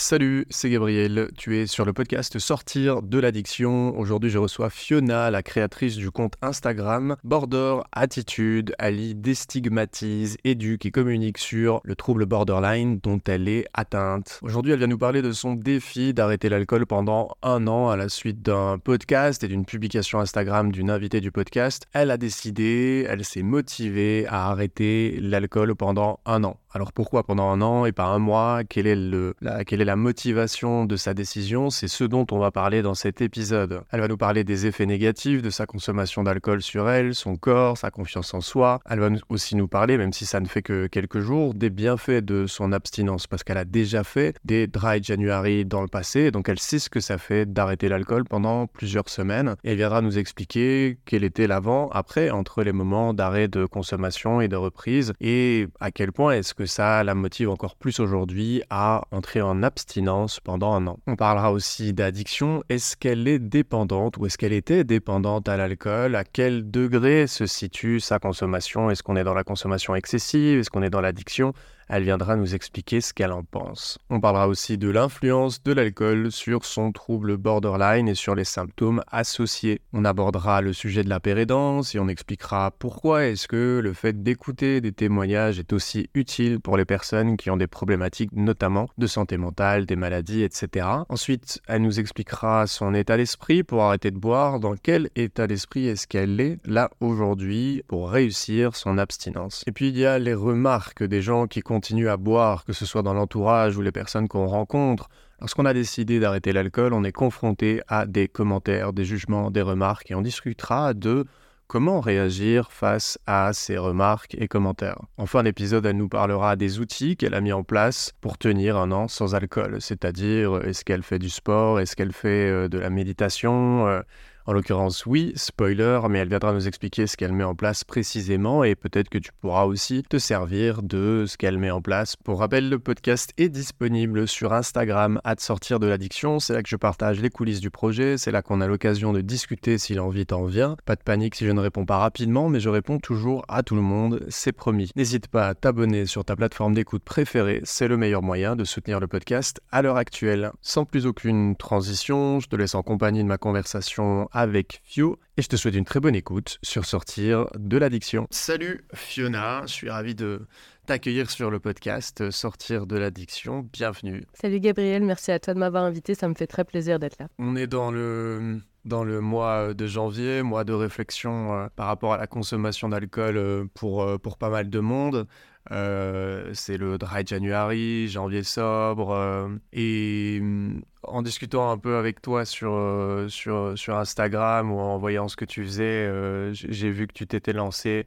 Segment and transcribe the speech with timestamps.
[0.00, 1.28] Salut, c'est Gabriel.
[1.36, 3.98] Tu es sur le podcast Sortir de l'addiction.
[3.98, 8.76] Aujourd'hui, je reçois Fiona, la créatrice du compte Instagram Border Attitude.
[8.78, 14.38] Elle y déstigmatise, éduque et communique sur le trouble borderline dont elle est atteinte.
[14.42, 18.08] Aujourd'hui, elle vient nous parler de son défi d'arrêter l'alcool pendant un an à la
[18.08, 21.86] suite d'un podcast et d'une publication Instagram d'une invitée du podcast.
[21.92, 26.56] Elle a décidé, elle s'est motivée à arrêter l'alcool pendant un an.
[26.78, 28.62] Alors pourquoi pendant un an et pas un mois?
[28.62, 31.70] Quelle est, la, motivation de sa décision?
[31.70, 33.82] C'est ce dont on va parler dans cet épisode.
[33.90, 37.76] Elle va nous parler des effets négatifs de sa consommation d'alcool sur elle, son corps,
[37.76, 38.78] sa confiance en soi.
[38.88, 42.24] Elle va aussi nous parler, même si ça ne fait que quelques jours, des bienfaits
[42.24, 46.48] de son abstinence parce qu'elle a déjà fait des dry January dans le passé, donc
[46.48, 49.56] elle sait ce que ça fait d'arrêter l'alcool pendant plusieurs semaines.
[49.64, 54.54] Elle viendra nous expliquer quel était l'avant-après entre les moments d'arrêt de consommation et de
[54.54, 59.42] reprise et à quel point est-ce que ça la motive encore plus aujourd'hui à entrer
[59.42, 60.98] en abstinence pendant un an.
[61.06, 62.62] On parlera aussi d'addiction.
[62.68, 66.14] Est-ce qu'elle est dépendante ou est-ce qu'elle était dépendante à l'alcool?
[66.14, 68.90] À quel degré se situe sa consommation?
[68.90, 70.60] Est-ce qu'on est dans la consommation excessive?
[70.60, 71.52] Est-ce qu'on est dans l'addiction?
[71.88, 73.98] Elle viendra nous expliquer ce qu'elle en pense.
[74.10, 79.02] On parlera aussi de l'influence de l'alcool sur son trouble borderline et sur les symptômes
[79.10, 79.80] associés.
[79.92, 84.22] On abordera le sujet de la pérédance et on expliquera pourquoi est-ce que le fait
[84.22, 89.06] d'écouter des témoignages est aussi utile pour les personnes qui ont des problématiques notamment de
[89.06, 90.86] santé mentale, des maladies, etc.
[91.08, 95.86] Ensuite, elle nous expliquera son état d'esprit pour arrêter de boire, dans quel état d'esprit
[95.86, 99.64] est-ce qu'elle est là aujourd'hui pour réussir son abstinence?
[99.66, 102.84] Et puis il y a les remarques des gens qui continue à boire, que ce
[102.84, 105.08] soit dans l'entourage ou les personnes qu'on rencontre,
[105.40, 110.10] lorsqu'on a décidé d'arrêter l'alcool, on est confronté à des commentaires, des jugements, des remarques,
[110.10, 111.24] et on discutera de
[111.68, 115.00] comment réagir face à ces remarques et commentaires.
[115.18, 118.76] En fin d'épisode, elle nous parlera des outils qu'elle a mis en place pour tenir
[118.76, 122.78] un an sans alcool, c'est-à-dire est-ce qu'elle fait du sport, est-ce qu'elle fait euh, de
[122.78, 124.00] la méditation, euh,
[124.48, 128.64] en l'occurrence, oui, spoiler, mais elle viendra nous expliquer ce qu'elle met en place précisément
[128.64, 132.16] et peut-être que tu pourras aussi te servir de ce qu'elle met en place.
[132.16, 136.40] Pour rappel, le podcast est disponible sur Instagram, à sortir de l'addiction.
[136.40, 138.16] C'est là que je partage les coulisses du projet.
[138.16, 140.76] C'est là qu'on a l'occasion de discuter si l'envie t'en vient.
[140.86, 143.74] Pas de panique si je ne réponds pas rapidement, mais je réponds toujours à tout
[143.74, 144.90] le monde, c'est promis.
[144.96, 148.98] N'hésite pas à t'abonner sur ta plateforme d'écoute préférée, c'est le meilleur moyen de soutenir
[148.98, 150.52] le podcast à l'heure actuelle.
[150.62, 155.42] Sans plus aucune transition, je te laisse en compagnie de ma conversation avec Fio et
[155.42, 158.28] je te souhaite une très bonne écoute sur Sortir de l'addiction.
[158.30, 160.46] Salut Fiona, je suis ravi de
[160.86, 163.68] t'accueillir sur le podcast Sortir de l'addiction.
[163.72, 164.22] Bienvenue.
[164.34, 167.26] Salut Gabriel, merci à toi de m'avoir invité, ça me fait très plaisir d'être là.
[167.40, 172.14] On est dans le dans le mois de janvier, mois de réflexion euh, par rapport
[172.14, 175.26] à la consommation d'alcool euh, pour, euh, pour pas mal de monde.
[175.70, 179.10] Euh, c'est le Dry January, janvier sobre.
[179.10, 180.80] Euh, et mm,
[181.12, 185.44] en discutant un peu avec toi sur, euh, sur, Instagram ou en voyant ce que
[185.44, 186.10] tu faisais,
[186.52, 188.06] j'ai vu que tu t'étais lancé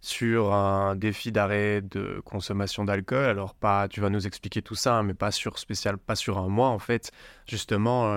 [0.00, 3.24] sur un défi d'arrêt de consommation d'alcool.
[3.24, 6.38] Alors pas, tu vas nous expliquer tout ça, hein, mais pas sur spécial, pas sur
[6.38, 7.12] un mois en fait,
[7.46, 8.16] justement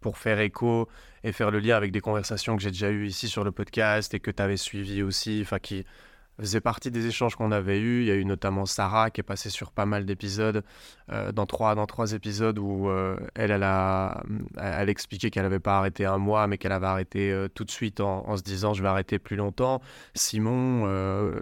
[0.00, 0.88] pour faire écho
[1.24, 4.14] et faire le lien avec des conversations que j'ai déjà eues ici sur le podcast
[4.14, 5.84] et que tu avais suivi aussi, enfin qui
[6.40, 8.02] faisait partie des échanges qu'on avait eus.
[8.02, 10.62] Il y a eu notamment Sarah qui est passée sur pas mal d'épisodes,
[11.10, 14.22] euh, dans, trois, dans trois épisodes où euh, elle, elle a
[14.60, 17.70] elle expliqué qu'elle n'avait pas arrêté un mois, mais qu'elle avait arrêté euh, tout de
[17.70, 19.80] suite en, se disant je vais arrêter plus longtemps.
[20.14, 20.86] Simon,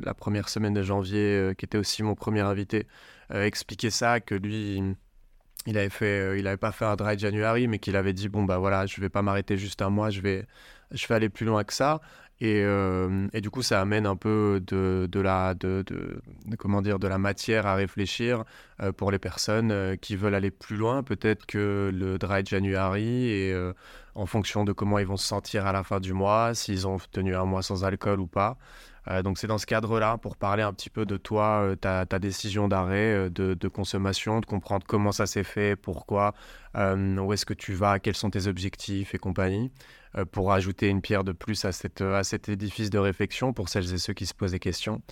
[0.02, 2.86] la première semaine de janvier, qui était aussi mon premier invité,
[3.30, 4.82] expliquait ça, que lui
[5.66, 8.44] il avait fait il avait pas fait un dry January mais qu'il avait dit bon
[8.44, 10.46] bah voilà je vais pas m'arrêter juste un mois je vais
[10.92, 12.00] je vais aller plus loin que ça
[12.41, 16.20] et, euh, et, du coup, ça amène un peu de, de la, de, de,
[16.58, 18.44] comment dire, de la matière à réfléchir
[18.82, 23.30] euh, pour les personnes euh, qui veulent aller plus loin, peut-être que le Dry January,
[23.30, 23.54] et
[24.14, 26.98] en fonction de comment ils vont se sentir à la fin du mois, s'ils ont
[27.12, 28.58] tenu un mois sans alcool ou pas.
[29.22, 32.68] Donc c'est dans ce cadre-là, pour parler un petit peu de toi, ta, ta, décision
[32.68, 36.34] d'arrêt de, de, consommation, de comprendre comment ça s'est fait, pourquoi,
[36.74, 39.70] où est-ce que tu vas, quels sont tes objectifs et compagnie.
[40.16, 43.68] Euh, pour ajouter une pierre de plus à, cette, à cet édifice de réflexion pour
[43.68, 45.03] celles et ceux qui se posent des questions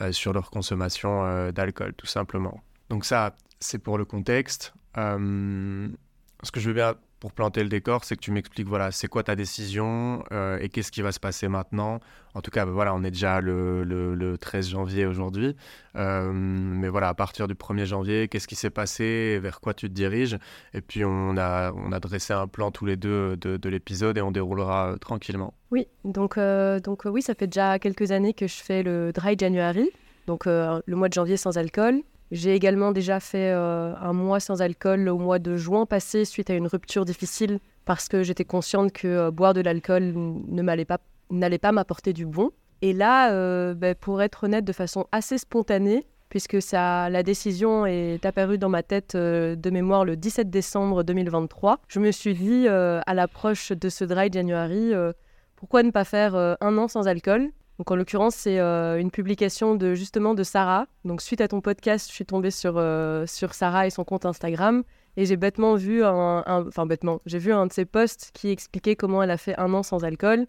[0.00, 2.60] euh, sur leur consommation euh, d'alcool, tout simplement.
[2.90, 4.74] Donc ça, c'est pour le contexte.
[4.96, 9.06] ce que je veux bien pour planter le décor, c'est que tu m'expliques, voilà, c'est
[9.06, 12.00] quoi ta décision euh, et qu'est-ce qui va se passer maintenant.
[12.34, 15.54] En tout cas, ben voilà, on est déjà le, le, 13 janvier aujourd'hui.
[15.96, 19.88] Euh, mais voilà, à partir du 1er janvier, qu'est-ce qui s'est passé, vers quoi tu
[19.88, 20.38] te diriges?
[20.72, 24.16] Et puis, on a, on a dressé un plan tous les deux de, de l'épisode
[24.16, 25.52] et on déroulera euh, tranquillement.
[25.70, 29.90] Oui, donc, donc oui, ça fait déjà quelques années que je fais le Dry January,
[30.26, 32.02] donc le mois de janvier sans alcool.
[32.30, 36.54] J'ai également déjà fait un mois sans alcool au mois de juin passé suite à
[36.54, 40.98] une rupture difficile parce que j'étais consciente que boire de l'alcool ne m'allait pas
[41.30, 42.50] n'allait pas m'apporter du bon.
[42.82, 48.24] Et là, ben, pour être honnête, de façon assez spontanée, puisque ça, la décision est
[48.24, 51.80] apparue dans ma tête euh, de mémoire le 17 décembre 2023.
[51.88, 55.12] Je me suis dit, euh, à l'approche de ce Dry January, euh,
[55.56, 57.50] pourquoi ne pas faire un an sans alcool
[57.80, 60.84] donc en l'occurrence, c'est une publication de justement de Sarah.
[61.06, 62.74] Donc suite à ton podcast, je suis tombée sur,
[63.26, 64.82] sur Sarah et son compte Instagram
[65.16, 68.96] et j'ai bêtement vu un, enfin bêtement, j'ai vu un de ses posts qui expliquait
[68.96, 70.44] comment elle a fait un an sans alcool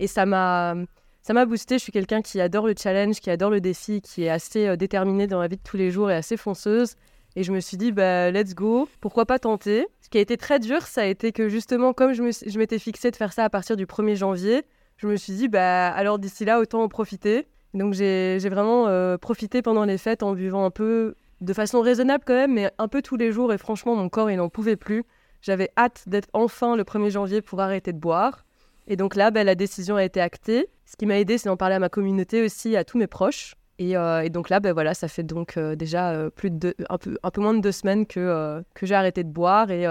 [0.00, 0.74] et ça m'a
[1.22, 1.78] ça m'a boosté.
[1.78, 4.74] Je suis quelqu'un qui adore le challenge, qui adore le défi, qui est assez euh,
[4.74, 6.96] déterminé dans la vie de tous les jours et assez fonceuse.
[7.36, 9.86] Et je me suis dit, bah, let's go, pourquoi pas tenter?
[10.00, 13.12] Ce qui a été très dur, ça a été que justement, comme je m'étais fixé
[13.12, 14.64] de faire ça à partir du 1er janvier,
[15.02, 17.48] je me suis dit, bah, alors d'ici là, autant en profiter.
[17.74, 22.22] Donc j'ai vraiment euh, profité pendant les fêtes en buvant un peu, de façon raisonnable
[22.24, 23.52] quand même, mais un peu tous les jours.
[23.52, 25.04] Et franchement, mon corps, il n'en pouvait plus.
[25.40, 28.44] J'avais hâte d'être enfin le 1er janvier pour arrêter de boire.
[28.86, 30.68] Et donc là, bah, la décision a été actée.
[30.86, 33.56] Ce qui m'a aidé, c'est d'en parler à ma communauté aussi, à tous mes proches.
[33.78, 37.40] Et, euh, donc là, ben voilà, ça fait donc euh, déjà plus de un, peu,
[37.40, 39.72] moins de deux semaines que j'ai arrêté de boire.
[39.72, 39.84] Et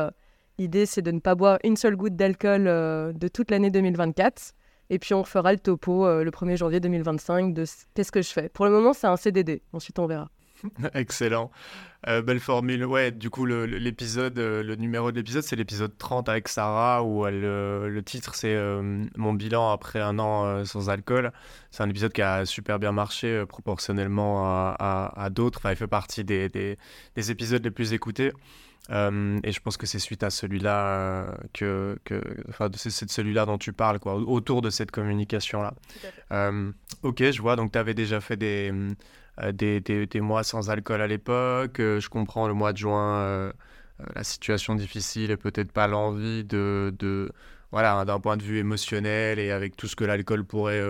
[0.57, 4.53] l'idée, c'est de ne pas boire une seule goutte d'alcool de toute l'année 2024.
[4.91, 7.63] Et puis on fera le topo le 1er janvier 2025 de
[7.95, 8.49] qu'est-ce que je fais.
[8.49, 9.63] Pour le moment, c'est un CDD.
[9.73, 10.29] Ensuite, on verra.
[10.93, 11.51] Excellent.
[12.07, 12.85] Euh, belle formule.
[12.85, 17.25] Ouais, du coup, l'épisode, le, le, numéro de l'épisode, c'est l'épisode 30 avec Sarah, où
[17.27, 21.31] elle, euh, le titre, c'est euh, Mon bilan après un an sans alcool.
[21.69, 25.59] C'est un épisode qui a super bien marché proportionnellement à, à, d'autres.
[25.59, 28.31] Enfin, il fait partie des, des, épisodes les plus écoutés.
[28.89, 33.57] Et je pense que c'est suite à celui-là que, que, enfin, c'est de celui-là dont
[33.57, 35.73] tu parles, quoi, autour de cette communication-là.
[37.03, 37.55] ok, je vois.
[37.55, 38.73] Donc, tu avais déjà fait des
[39.39, 41.79] euh, des, des, mois sans alcool à l'époque.
[41.79, 43.51] Euh, je comprends le mois de juin, euh,
[44.15, 47.31] la situation difficile et peut-être pas l'envie de, de
[47.71, 50.83] voilà, d'un point de vue émotionnel et avec tout ce que l'alcool pourrait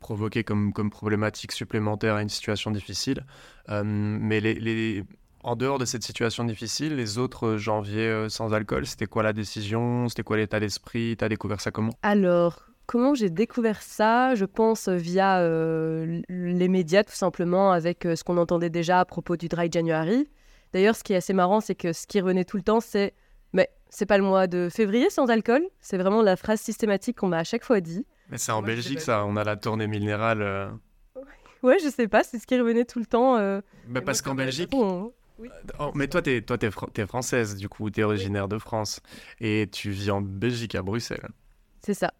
[0.00, 3.24] provoquer comme, comme problématique supplémentaire à une situation difficile.
[3.68, 5.04] mais les, les,
[5.48, 10.08] en dehors de cette situation difficile, les autres janvier sans alcool, c'était quoi la décision?
[10.08, 11.16] C'était quoi l'état d'esprit?
[11.18, 11.92] Tu as découvert ça comment?
[12.02, 14.34] Alors, Comment j'ai découvert ça?
[14.34, 19.04] Je pense via euh, les médias, tout simplement, avec euh, ce qu'on entendait déjà à
[19.04, 20.26] propos du Dry January.
[20.72, 23.12] D'ailleurs, ce qui est assez marrant, c'est que ce qui revenait tout le temps, c'est
[23.52, 27.28] Mais c'est pas le mois de février sans alcool C'est vraiment la phrase systématique qu'on
[27.28, 28.06] m'a à chaque fois dit.
[28.30, 29.26] Mais c'est en Belgique, ça.
[29.26, 30.40] On a la tournée minérale.
[30.40, 30.70] Euh.
[31.62, 33.38] Ouais, je sais pas, c'est ce qui revenait tout le temps.
[33.86, 34.72] Mais parce qu'en Belgique.
[35.78, 39.00] Oh, mais toi, tu es, toi, es, française, du coup, tu es originaire de France.
[39.40, 41.28] Et tu vis en Belgique, à Bruxelles.
[41.82, 42.12] C'est ça.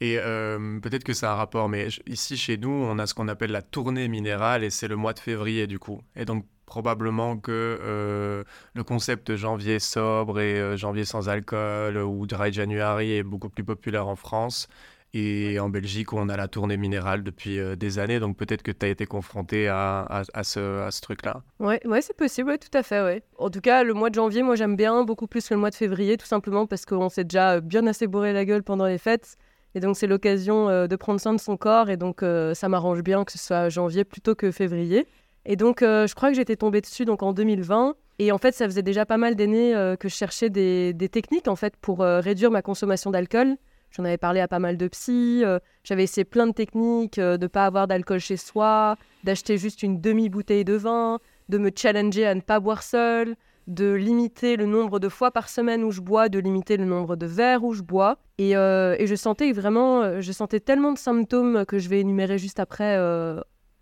[0.00, 3.14] Et euh, peut-être que ça a un rapport, mais ici chez nous, on a ce
[3.14, 6.00] qu'on appelle la tournée minérale et c'est le mois de février du coup.
[6.14, 8.44] Et donc probablement que euh,
[8.74, 13.48] le concept de janvier sobre et euh, janvier sans alcool ou dry January est beaucoup
[13.48, 14.68] plus populaire en France
[15.14, 18.20] et en Belgique où on a la tournée minérale depuis des années.
[18.20, 21.42] Donc peut-être que tu as été confronté à, à, ce, à ce truc-là.
[21.60, 23.02] Ouais, ouais c'est possible, ouais, tout à fait.
[23.02, 23.22] Ouais.
[23.38, 25.70] En tout cas, le mois de janvier, moi j'aime bien beaucoup plus que le mois
[25.70, 28.98] de février, tout simplement parce qu'on s'est déjà bien assez bourré la gueule pendant les
[28.98, 29.38] fêtes.
[29.74, 31.90] Et donc, c'est l'occasion euh, de prendre soin de son corps.
[31.90, 35.06] Et donc, euh, ça m'arrange bien que ce soit janvier plutôt que février.
[35.44, 37.94] Et donc, euh, je crois que j'étais tombée dessus donc, en 2020.
[38.18, 41.54] Et en fait, ça faisait déjà pas mal d'années que je cherchais des, techniques en
[41.54, 43.56] fait, pour réduire ma consommation d'alcool.
[43.90, 45.42] J'en avais parlé à pas mal de psy.
[45.82, 50.00] J'avais essayé plein de techniques de ne pas avoir d'alcool chez soi, d'acheter juste une
[50.00, 51.18] demi-bouteille de vin,
[51.48, 53.34] de me challenger à ne pas boire seul,
[53.68, 57.16] de limiter le nombre de fois par semaine où je bois, de limiter le nombre
[57.16, 58.16] de verres où je bois.
[58.38, 62.38] Et, euh, je sentais vraiment, euh, je sentais tellement de symptômes que je vais énumérer
[62.38, 63.40] juste après euh,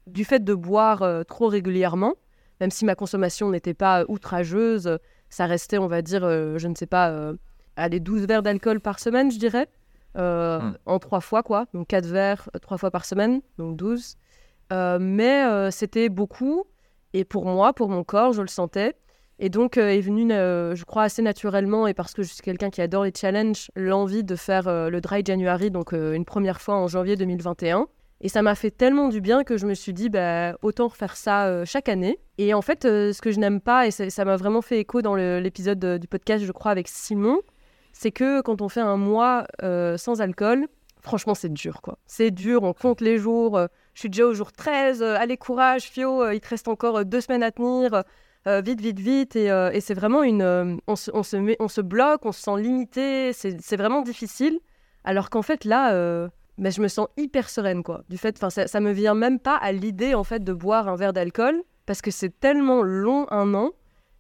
[0.09, 2.15] du fait de boire trop régulièrement,
[2.61, 4.99] même si ma consommation n'était pas outrageuse,
[5.31, 7.33] ça restait, on va dire, je ne sais pas,
[7.75, 9.67] allez, 12 verres d'alcool par semaine, je dirais,
[10.17, 10.77] hmm.
[10.87, 11.67] en trois fois, quoi.
[11.75, 14.17] Donc 4 verres, trois fois par semaine, donc 12.
[15.01, 16.65] mais c'était beaucoup.
[17.13, 18.95] Et pour moi, pour mon corps, je le sentais.
[19.39, 22.43] Et donc euh, est venue, euh, je crois, assez naturellement, et parce que je suis
[22.43, 26.61] quelqu'un qui adore les challenges, l'envie de faire euh, le Dry January, donc une première
[26.61, 27.87] fois en janvier 2021.
[28.23, 31.17] Et ça m'a fait tellement du bien que je me suis dit, bah, autant refaire
[31.17, 32.19] ça chaque année.
[32.39, 35.15] Et en fait, ce que je n'aime pas, et ça m'a vraiment fait écho dans
[35.15, 37.43] l'épisode du podcast, je crois, avec Simon,
[37.97, 39.47] c'est que quand on fait un mois
[39.97, 40.67] sans alcool,
[41.01, 41.99] franchement, c'est dur, quoi.
[42.07, 43.59] C'est dur, on compte les jours.
[43.95, 45.03] je suis déjà au jour 13.
[45.03, 48.05] allez, courage, Fio, il te reste encore deux semaines à tenir.
[48.47, 49.37] Euh, vite, vite, vite.
[49.37, 50.43] Et, euh, c'est vraiment une.
[50.43, 53.33] Euh, on, se, on, se met, on se bloque, on se sent limité.
[53.33, 54.61] C'est vraiment difficile.
[55.05, 55.93] Alors qu'en fait, là,
[56.59, 58.03] ben, je me sens hyper sereine, quoi.
[58.09, 60.97] Du fait, ça, ça me vient même pas à l'idée, en fait, de boire un
[60.97, 61.63] verre d'alcool.
[61.87, 63.71] parce que c'est tellement long un an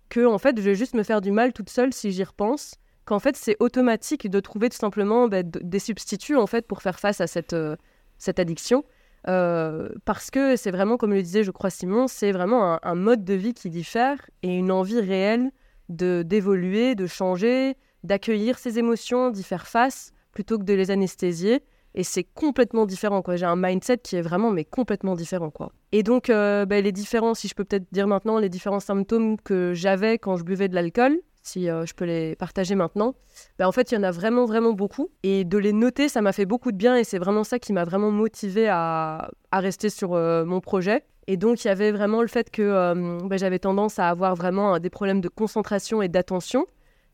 [0.09, 2.77] que en fait, je vais juste me faire du mal toute seule si j'y repense.
[3.07, 6.99] Qu'en fait, c'est automatique de trouver tout simplement bah, des substituts en fait pour faire
[6.99, 7.77] face à cette, euh,
[8.19, 8.85] cette addiction.
[9.29, 13.25] Euh, parce que c'est vraiment, comme le disait, je crois Simon, c'est vraiment un, mode
[13.25, 15.51] de vie qui diffère et une envie réelle
[15.89, 21.63] de d'évoluer, de changer, d'accueillir ses émotions, d'y faire face, plutôt que de les anesthésier.
[21.95, 23.37] Et c'est complètement différent, quoi.
[23.37, 25.73] J'ai un mindset qui est vraiment, mais complètement différent, quoi.
[25.93, 29.41] Et donc, euh, bah, les différents, si je peux peut-être dire maintenant, les différents symptômes
[29.41, 33.15] que j'avais quand je buvais de l'alcool, si euh, je peux les partager maintenant,
[33.59, 35.11] bah, en fait, il y en a vraiment, vraiment beaucoup.
[35.23, 37.73] Et de les noter, ça m'a fait beaucoup de bien et c'est vraiment ça qui
[37.73, 41.05] m'a vraiment motivé à, rester sur euh, mon projet.
[41.27, 42.95] Et donc, il y avait vraiment le fait que
[43.27, 46.67] bah, j'avais tendance à avoir vraiment des problèmes de concentration et d'attention,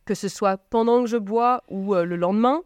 [0.04, 2.62] que ce soit pendant que je bois ou le lendemain,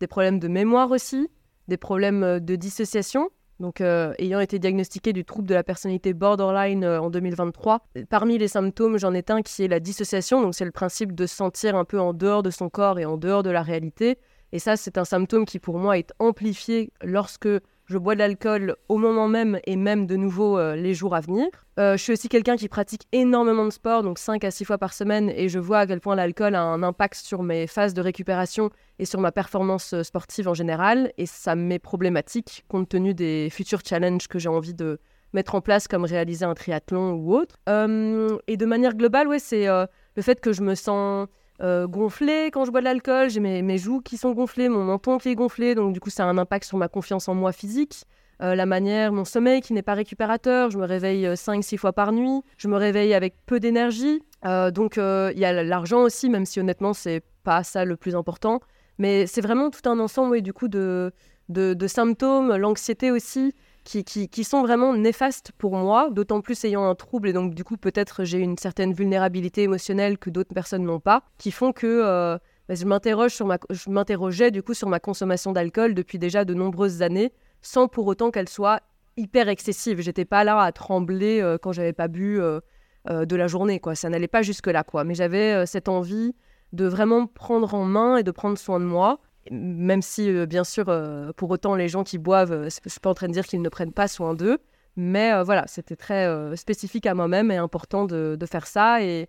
[0.00, 1.30] des problèmes de mémoire aussi,
[1.70, 3.30] des problèmes euh, de dissociation.
[3.60, 8.38] Donc, euh, ayant été diagnostiqué du trouble de la personnalité borderline euh, en 2023, parmi
[8.38, 10.40] les symptômes, j'en ai un qui est la dissociation.
[10.40, 13.04] Donc, c'est le principe de se sentir un peu en dehors de son corps et
[13.04, 14.18] en dehors de la réalité.
[14.52, 17.48] Et ça, c'est un symptôme qui, pour moi, est amplifié lorsque
[17.90, 21.20] je bois de l'alcool au moment même et même de nouveau euh, les jours à
[21.20, 21.48] venir.
[21.80, 24.78] Euh, je suis aussi quelqu'un qui pratique énormément de sport, donc 5 à 6 fois
[24.78, 27.92] par semaine, et je vois à quel point l'alcool a un impact sur mes phases
[27.92, 28.70] de récupération
[29.00, 33.48] et sur ma performance euh, sportive en général, et ça m'est problématique compte tenu des
[33.50, 35.00] futurs challenges que j'ai envie de
[35.32, 37.56] mettre en place, comme réaliser un triathlon ou autre.
[37.66, 41.28] et de manière globale, ouais, c'est le fait que je me sens
[41.62, 45.18] euh, gonflé quand je bois de l'alcool, j'ai mes, joues qui sont gonflées, mon menton
[45.18, 47.52] qui est gonflé, donc du coup ça a un impact sur ma confiance en moi
[47.52, 48.04] physique.
[48.42, 51.92] Euh, la manière, mon sommeil qui n'est pas récupérateur, je me réveille 5-6 euh, fois
[51.92, 54.22] par nuit, je me réveille avec peu d'énergie.
[54.42, 58.60] donc il y a l'argent aussi, même si honnêtement c'est pas ça le plus important.
[58.98, 61.12] Mais c'est vraiment tout un ensemble du coup de,
[61.48, 67.28] de symptômes, l'anxiété aussi qui, sont vraiment néfastes pour moi, d'autant plus ayant un trouble
[67.28, 71.22] et donc du coup peut-être j'ai une certaine vulnérabilité émotionnelle que d'autres personnes n'ont pas,
[71.38, 75.52] qui font que euh, bah, je m'interroge sur je m'interrogeais du coup sur ma consommation
[75.52, 77.32] d'alcool depuis déjà de nombreuses années,
[77.62, 78.80] sans pour autant qu'elle soit
[79.16, 80.00] hyper excessive.
[80.00, 82.60] J'étais pas là à trembler euh, quand j'avais pas bu euh,
[83.08, 83.94] de la journée, quoi.
[83.94, 85.04] Ça n'allait pas jusque là, quoi.
[85.04, 86.34] Mais j'avais cette envie
[86.72, 89.20] de vraiment prendre en main et de prendre soin de moi
[89.50, 93.00] même si, euh, bien sûr, euh, pour autant, les gens qui boivent, euh, je suis
[93.00, 94.58] pas en train de dire qu'ils ne prennent pas soin d'eux.
[94.96, 99.02] Mais voilà, c'était très spécifique à moi-même et important de, faire ça.
[99.02, 99.28] Et,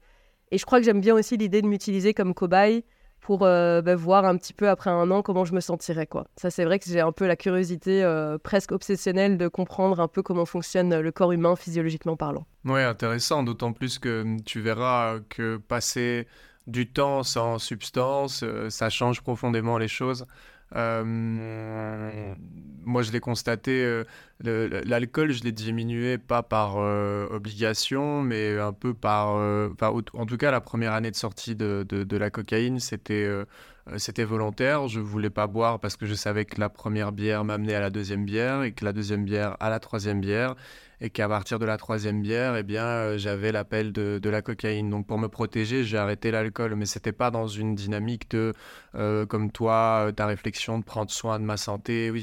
[0.52, 2.84] je crois que j'aime bien aussi l'idée de m'utiliser comme cobaye
[3.22, 6.08] pour bah, voir un petit peu après un an comment je me sentirais.
[6.08, 6.26] Quoi.
[6.36, 8.04] Ça, c'est vrai que j'ai un peu la curiosité
[8.44, 12.46] presque obsessionnelle de comprendre un peu comment fonctionne le corps humain physiologiquement parlant.
[12.66, 16.28] Oui, intéressant, d'autant plus que tu verras que passer
[16.68, 20.26] du temps sans substance, euh, ça change profondément les choses.
[20.76, 21.04] Euh,
[22.86, 24.06] moi, je l'ai constaté, euh,
[24.86, 29.36] l'alcool, je l'ai diminué pas par obligation, mais un peu par.
[29.36, 33.30] en tout cas, la première année de sortie de, de la cocaïne, c'était
[33.98, 34.88] c'était volontaire.
[34.88, 37.90] Je voulais pas boire parce que je savais que la première bière m'amenait à la
[37.90, 40.56] deuxième bière et que la deuxième bière à la troisième bière
[41.02, 44.90] et qu'à partir de la troisième bière, eh bien, euh, j'avais l'appel de, la cocaïne.
[44.92, 48.54] Donc pour me protéger, j'ai arrêté l'alcool, mais c'était pas dans une dynamique de,
[48.94, 52.14] euh, comme toi, euh, ta réflexion de prendre soin de ma santé.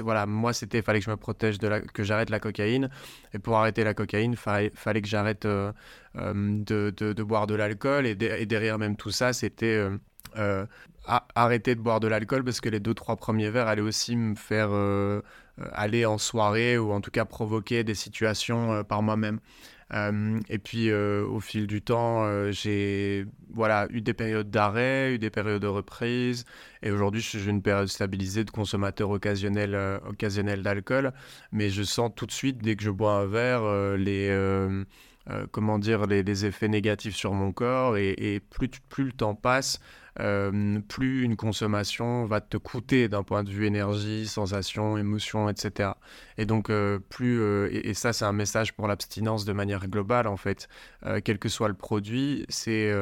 [0.00, 2.88] Voilà, moi c'était, fallait que je me protège de la, que j'arrête la cocaïne,
[3.34, 8.78] et pour arrêter la cocaïne, fallait, fallait que j'arrête de, boire de l'alcool, et, derrière
[8.78, 9.86] même tout ça, c'était
[11.34, 14.34] arrêter de boire de l'alcool parce que les deux trois premiers verres allaient aussi me
[14.34, 14.70] faire
[15.72, 19.40] aller en soirée ou en tout cas provoquer des situations euh, par moi-même.
[19.92, 25.30] Euh, et puis au fil du temps, j'ai voilà, eu des périodes d'arrêt, eu des
[25.30, 26.46] périodes de reprise.
[26.82, 31.12] Et aujourd'hui, je suis une période stabilisée de consommateur occasionnel, occasionnel d'alcool.
[31.52, 34.34] Mais je sens tout de suite, dès que je bois un verre, les,
[35.52, 37.96] comment dire, les, effets négatifs sur mon corps.
[37.96, 39.80] Et, et plus, plus le temps passe,
[40.20, 45.90] euh, plus une consommation va te coûter d'un point de vue énergie, sensation, émotion, etc.
[46.38, 50.26] Et donc, euh, plus, euh, et, ça, c'est un message pour l'abstinence de manière globale,
[50.26, 50.68] en fait.
[51.24, 52.92] quel que soit le produit, c'est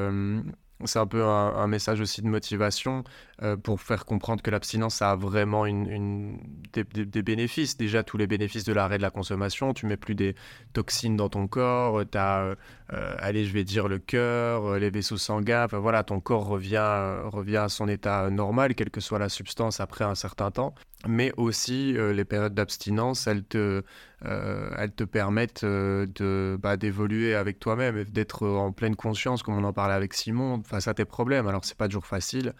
[0.85, 3.05] c'est un peu un, message aussi de motivation
[3.43, 6.39] euh, pour faire comprendre que l'abstinence a vraiment une,
[6.73, 7.77] des, bénéfices.
[7.77, 10.35] Déjà, tous les bénéfices de l'arrêt de la consommation, tu mets plus des
[10.73, 12.55] toxines dans ton corps, tu as, euh,
[12.93, 17.21] euh, allez, je vais dire, le cœur, les vaisseaux sanguins, enfin, voilà, ton corps revient,
[17.25, 20.75] revient à son état normal, quelle que soit la substance après un certain temps.
[21.07, 23.83] Mais aussi, les périodes d'abstinence, elles te,
[24.25, 29.73] elles te permettent de, bah, d'évoluer avec toi-même, d'être en pleine conscience, comme on en
[29.73, 31.47] parlait avec Simon, face à tes problèmes.
[31.47, 32.55] Alors, c'est pas toujours facile,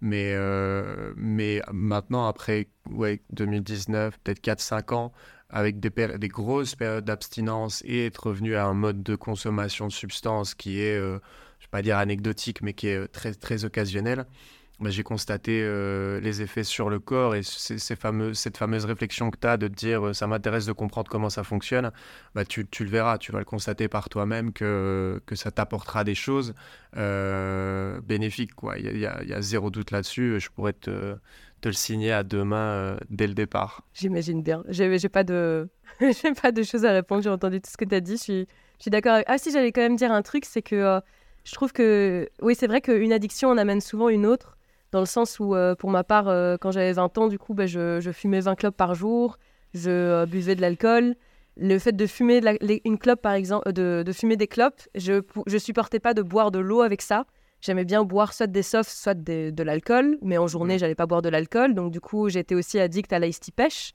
[0.00, 5.12] mais, euh, mais maintenant, après ouais, 2019, peut-être 4-5 ans,
[5.50, 9.92] avec des, des grosses périodes d'abstinence et être revenu à un mode de consommation de
[9.92, 14.26] substances qui est, je ne vais pas dire anecdotique, mais qui est très, très occasionnel,
[14.86, 19.38] j'ai constaté euh, les effets sur le corps et ces fameux, cette fameuse réflexion que
[19.38, 21.90] tu as de te dire euh, ça m'intéresse de comprendre comment ça fonctionne,
[22.34, 26.04] bah, tu, tu, le verras, tu vas le constater par toi-même que, que ça t'apportera
[26.04, 26.54] des choses
[26.96, 28.52] euh, bénéfiques.
[28.76, 31.16] Il, y il y a zéro doute là-dessus, je pourrais te,
[31.60, 33.82] te le signer à deux mains dès le départ.
[33.94, 34.62] J'imagine bien.
[34.68, 35.24] J'ai pas,
[36.42, 38.48] pas de choses à répondre, j'ai entendu tout ce que tu as dit, je suis,
[38.78, 39.18] je suis d'accord.
[39.26, 41.00] Ah si, j'allais quand même dire un truc, c'est que
[41.42, 44.57] je trouve que oui, c'est vrai qu'une addiction en amène souvent une autre
[44.92, 47.54] dans le sens où, euh, pour ma part, euh, quand j'avais 20 ans, du coup,
[47.54, 49.38] ben, je, fumais 20 clopes par jour,
[49.74, 51.14] je euh, buvais de l'alcool.
[51.56, 52.40] Le fait de fumer
[52.84, 56.60] une clope, par exemple, de, fumer des clopes, je ne supportais pas de boire de
[56.60, 57.26] l'eau avec ça.
[57.60, 61.20] J'aimais bien boire soit des softs, soit de l'alcool, mais en journée, j'allais pas boire
[61.20, 61.74] de l'alcool.
[61.74, 63.92] Donc, du coup, j'étais aussi addict à l'ice pêche.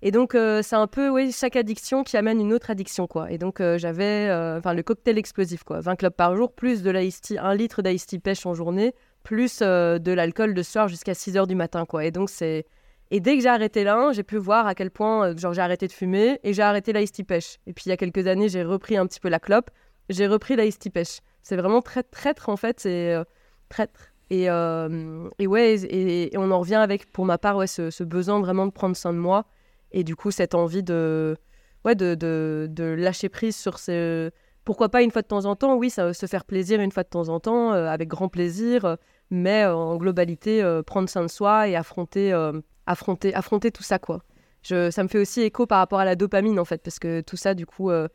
[0.00, 3.30] Et donc, c'est un peu, oui, chaque addiction qui amène une autre addiction, quoi.
[3.30, 5.80] Et donc, j'avais, enfin, le cocktail explosif, quoi.
[5.80, 7.20] 20 clopes par jour, plus de l'ice
[7.54, 11.56] litre d'ice pêche en journée, plus euh, de l'alcool de soir jusqu'à 6 heures du
[11.56, 12.04] matin, quoi.
[12.04, 12.64] Et donc, c'est.
[13.10, 15.60] Et dès que j'ai arrêté l'un, j'ai pu voir à quel point, euh, genre, j'ai
[15.60, 17.58] arrêté de fumer et j'ai arrêté la pêche.
[17.66, 19.70] Et puis, il y a quelques années, j'ai repris un petit peu la clope,
[20.08, 21.20] j'ai repris la pêche.
[21.42, 23.24] C'est vraiment très traître, en fait, c'est euh,
[23.68, 24.12] traître.
[24.30, 28.66] Et, et ouais, et, on en revient avec, pour ma part, ouais, ce, besoin vraiment
[28.66, 29.44] de prendre soin de moi.
[29.92, 31.36] Et du coup, cette envie de,
[31.84, 34.30] ouais, de, de, de lâcher prise sur ces
[34.64, 37.02] pourquoi pas une fois de temps en temps, oui, ça, se faire plaisir une fois
[37.02, 38.96] de temps en temps, avec grand plaisir,
[39.30, 42.52] mais euh, en globalité, euh, prendre soin de soi et affronter, euh,
[42.86, 44.22] affronter, affronter tout ça, quoi.
[44.62, 47.36] Ça me fait aussi écho par rapport à la dopamine, en fait, parce que tout
[47.36, 48.08] ça, du coup, il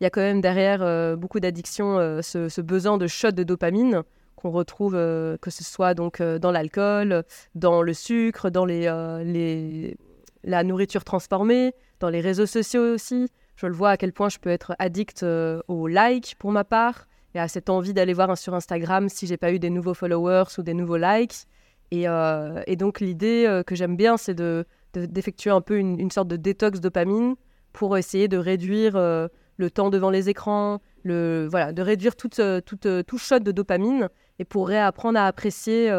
[0.00, 4.02] y a quand même derrière beaucoup d'addictions ce, besoin de shot de dopamine
[4.34, 7.22] qu'on retrouve, que ce soit donc dans l'alcool,
[7.54, 8.90] dans le sucre, dans les,
[9.24, 9.98] les,
[10.42, 13.28] la nourriture transformée, dans les réseaux sociaux aussi.
[13.56, 15.22] Je le vois à quel point je peux être addict
[15.68, 19.36] aux likes pour ma part, et à cette envie d'aller voir sur Instagram si j'ai
[19.36, 21.46] pas eu des nouveaux followers ou des nouveaux likes.
[21.90, 24.64] Et, euh, donc l'idée euh, que j'aime bien, c'est de,
[24.94, 27.34] d'effectuer un peu une, sorte de détox dopamine
[27.72, 32.40] pour essayer de réduire euh, le temps devant les écrans, le, voilà, de réduire toute,
[32.66, 35.92] toute, tout shot de dopamine et pour réapprendre à apprécier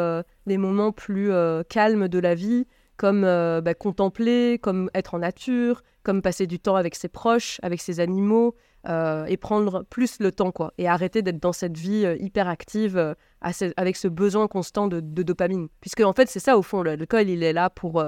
[0.48, 1.32] les moments plus
[1.70, 2.65] calmes de la vie,
[2.98, 7.82] comme bah, contempler, comme être en nature, comme passer du temps avec ses proches, avec
[7.82, 8.56] ses animaux,
[8.88, 12.48] euh, et prendre plus le temps, quoi, et arrêter d'être dans cette vie euh, hyper
[12.48, 13.13] active euh,
[13.78, 15.67] avec ce besoin constant de, dopamine.
[15.82, 18.04] Puisque en fait, c'est ça au fond, l'alcool, il est là pour,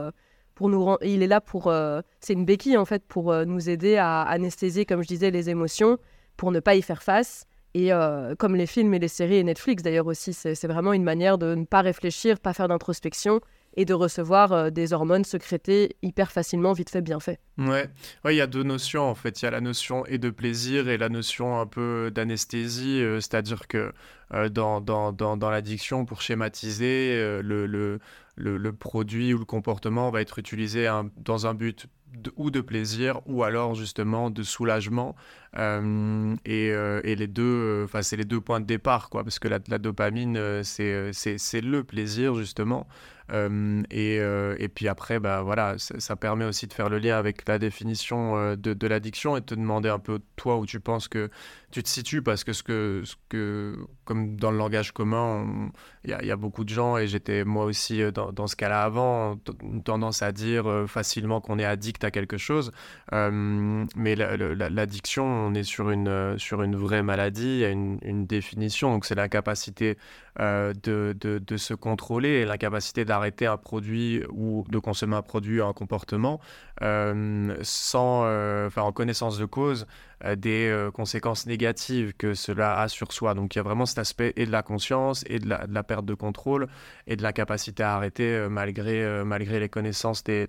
[0.55, 1.71] pour nous, il est là pour,
[2.19, 5.97] c'est une béquille en fait pour nous aider à anesthésier, comme je disais, les émotions,
[6.37, 7.45] pour ne pas y faire face.
[7.73, 7.89] Et
[8.37, 11.55] comme les films et les séries et Netflix d'ailleurs aussi, c'est vraiment une manière de
[11.55, 13.41] ne pas réfléchir, pas faire d'introspection
[13.75, 17.39] et de recevoir euh, des hormones sécrétées hyper facilement, vite fait, bien fait.
[17.57, 17.89] Ouais,
[18.25, 19.41] il y a deux notions en fait.
[19.41, 23.19] Il y a la notion et de plaisir et la notion un peu d'anesthésie, euh,
[23.19, 23.93] c'est-à-dire que
[24.33, 27.99] euh, dans, dans, dans, dans l'addiction, pour schématiser, le, le,
[28.35, 31.87] le, produit ou le comportement va être utilisé dans un but
[32.35, 35.15] ou de plaisir ou alors justement de soulagement
[35.55, 39.59] et, et, les deux enfin c'est les deux points de départ quoi parce que la,
[39.67, 42.87] la dopamine c'est le plaisir justement
[43.29, 47.47] et, euh, et, puis après, bah, voilà, ça, permet aussi de faire le lien avec
[47.47, 50.79] la définition euh, de, de l'addiction et de te demander un peu toi où tu
[50.79, 51.29] penses que
[51.73, 55.71] tu te situes parce que ce que, ce que comme dans le langage commun,
[56.05, 59.39] il y, a beaucoup de gens et j'étais moi aussi dans, dans ce cas-là avant,
[59.63, 62.71] une tendance à dire facilement qu'on est addict à quelque chose.
[63.11, 68.91] mais l'addiction, on est sur une, sur une vraie maladie, il y a une, définition,
[68.91, 69.97] donc c'est l'incapacité
[70.37, 76.39] de, de, se contrôler l'incapacité d'arrêter un produit ou de consommer un produit un comportement
[76.39, 79.87] euh, sans, euh, enfin, en connaissance de cause
[80.25, 83.33] euh, des conséquences négatives que cela a sur soi.
[83.33, 85.83] Donc il y a vraiment cet aspect et de la conscience et de la, la
[85.83, 86.67] perte de contrôle
[87.07, 90.47] et de l'incapacité à arrêter malgré, malgré les connaissances des,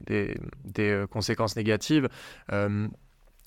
[0.65, 2.09] des conséquences négatives.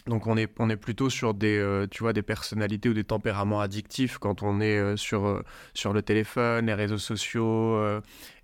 [0.07, 3.03] Donc on est, on est plutôt sur des, euh, tu vois, des personnalités ou des
[3.03, 5.43] tempéraments addictifs quand on est euh, sur, euh,
[5.73, 7.77] sur le téléphone, les réseaux sociaux.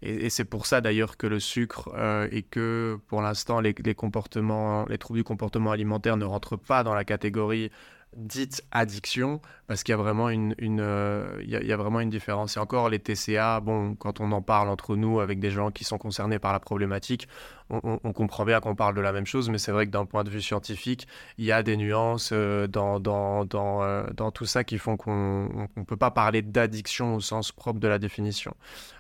[0.01, 1.89] et, c'est pour ça d'ailleurs que le sucre
[2.31, 7.71] et que pour l'instant les troubles du comportement alimentaire ne rentrent pas dans la catégorie
[8.15, 12.09] dite addiction parce qu'il y a vraiment une, une euh, il, y a, vraiment une
[12.09, 12.57] différence.
[12.57, 15.83] Et encore les TCA bon quand on en parle entre nous avec des gens qui
[15.83, 17.27] sont concernés par la problématique
[17.69, 20.23] on, comprend bien qu'on parle de la même chose mais c'est vrai que d'un point
[20.23, 24.45] de vue scientifique il y a des nuances euh, dans, dans, dans, euh, dans, tout
[24.45, 28.53] ça qui font qu'on ne peut pas parler d'addiction au sens propre de la définition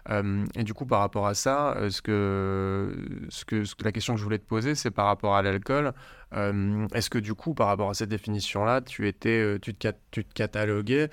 [0.09, 2.95] et du coup par rapport à ça que,
[3.29, 5.41] ce que, ce que la question que je voulais te poser c'est par rapport à
[5.41, 5.93] l'alcool.
[6.33, 10.33] Est-ce que du coup, par rapport à cette définition-là, tu, étais, tu, te, tu te
[10.33, 11.09] cataloguais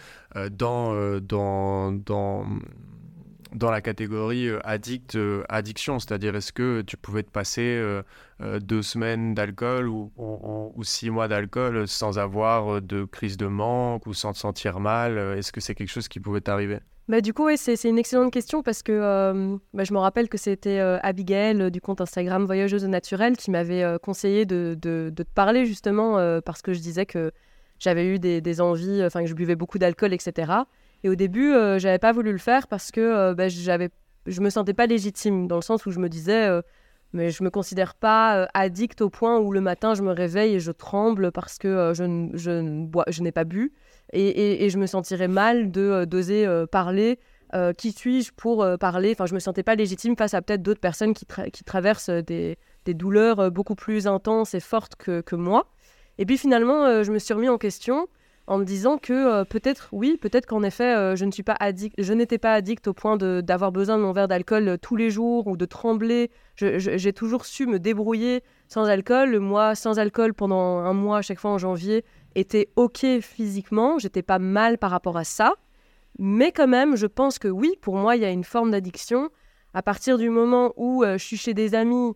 [0.50, 2.46] dans, dans, dans
[3.54, 8.02] dans la catégorie euh, addict, euh, addiction, c'est-à-dire est-ce que tu pouvais te passer euh,
[8.60, 10.10] deux semaines d'alcool ou,
[10.82, 15.18] six mois d'alcool sans avoir de crise de manque ou sans te sentir mal?
[15.36, 16.78] Est-ce que c'est quelque chose qui pouvait t'arriver?
[17.10, 20.78] Bah, du coup, c'est une excellente question parce que bah, je me rappelle que c'était
[20.78, 26.72] Abigail du compte Instagram Voyageuse Naturelle qui m'avait conseillé de, te parler justement parce que
[26.72, 27.32] je disais que
[27.80, 30.52] j'avais eu des, envies, enfin que je buvais beaucoup d'alcool, etc.
[31.02, 33.88] Et au début, euh, j'avais pas voulu le faire parce que euh, bah, j'avais,
[34.26, 36.60] je me sentais pas légitime, dans le sens où je me disais, euh,
[37.12, 40.60] mais je me considère pas addict au point où le matin je me réveille et
[40.60, 43.72] je tremble parce que je, je, bois, je n'ai pas bu.
[44.12, 47.20] Et, et, je me sentirais mal de d'oser parler.
[47.78, 49.12] qui suis-je pour parler?
[49.12, 52.58] Enfin, je me sentais pas légitime face à peut-être d'autres personnes qui, qui traversent des,
[52.84, 55.66] des, douleurs beaucoup plus intenses et fortes que, que moi.
[56.18, 58.08] Et puis finalement, je me suis remis en question
[58.50, 61.56] en me disant que euh, peut-être, oui, peut-être qu'en effet, euh, je ne suis pas
[61.60, 64.96] addict, je n'étais pas addict au point d'avoir besoin de mon verre d'alcool euh, tous
[64.96, 66.32] les jours ou de trembler.
[66.56, 69.30] J'ai toujours su me débrouiller sans alcool.
[69.30, 74.00] Le mois sans alcool pendant un mois à chaque fois en janvier était ok physiquement.
[74.00, 75.54] J'étais pas mal par rapport à ça.
[76.18, 79.30] Mais quand même, je pense que oui, pour moi, il y a une forme d'addiction.
[79.74, 82.12] À partir du moment où je suis chez des amis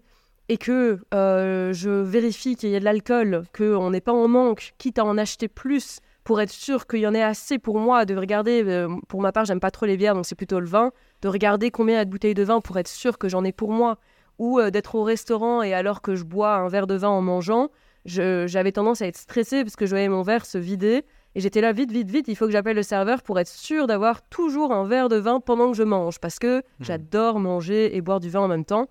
[0.48, 4.98] et que je vérifie qu'il y a de l'alcool, qu'on n'est pas en manque, quitte
[4.98, 8.16] à en acheter plus pour être sûr qu'il y en ait assez pour moi, de
[8.16, 10.90] regarder, euh, pour ma part, j'aime pas trop les bières, donc c'est plutôt le vin,
[11.22, 13.44] de regarder combien il y a de bouteilles de vin pour être sûr que j'en
[13.44, 13.98] ai pour moi,
[14.38, 17.20] ou euh, d'être au restaurant et alors que je bois un verre de vin en
[17.20, 17.68] mangeant,
[18.06, 21.04] j'avais tendance à être stressée parce que je voyais mon verre se vider.
[21.36, 23.86] Et j'étais là, vite, vite, vite, il faut que j'appelle le serveur pour être sûr
[23.86, 26.62] d'avoir toujours un verre de vin pendant que je mange, parce que mmh.
[26.80, 28.88] j'adore manger et boire du vin en même temps.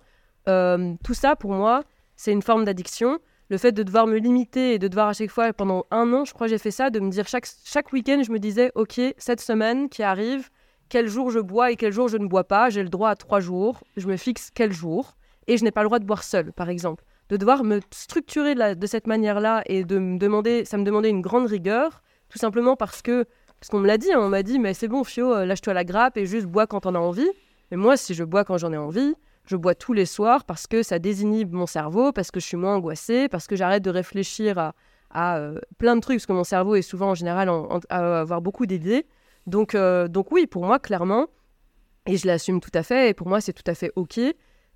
[0.48, 1.84] Euh, tout ça, pour moi,
[2.16, 3.18] c'est une forme d'addiction
[3.50, 6.24] le fait de devoir me limiter et de devoir à chaque fois, pendant un an,
[6.24, 9.00] je crois j'ai fait ça, de me dire chaque, chaque week-end, je me disais, OK,
[9.18, 10.48] cette semaine qui arrive,
[10.88, 13.16] quel jour je bois et quel jour je ne bois pas, j'ai le droit à
[13.16, 16.24] trois jours, je me fixe quel jour, et je n'ai pas le droit de boire
[16.24, 17.04] seul, par exemple.
[17.28, 21.22] De devoir me structurer de, cette manière-là et de me demander, ça me demandait une
[21.22, 23.24] grande rigueur, tout simplement parce que,
[23.60, 25.72] parce qu'on me l'a dit, hein, on m'a dit, mais c'est bon, Fio, euh, lâche-toi
[25.72, 27.28] la grappe et juste bois quand on a envie.
[27.70, 29.14] Mais moi, si je bois quand j'en ai envie,
[29.46, 32.56] je bois tous les soirs parce que ça désinhibe mon cerveau, parce que je suis
[32.56, 34.72] moins angoissée, parce que j'arrête de réfléchir
[35.10, 37.50] à, euh, plein de trucs, parce que mon cerveau est souvent en général
[37.88, 39.06] à avoir beaucoup d'idées.
[39.46, 41.26] Donc, euh, donc oui, pour moi, clairement,
[42.06, 44.18] et je l'assume tout à fait, et pour moi, c'est tout à fait OK.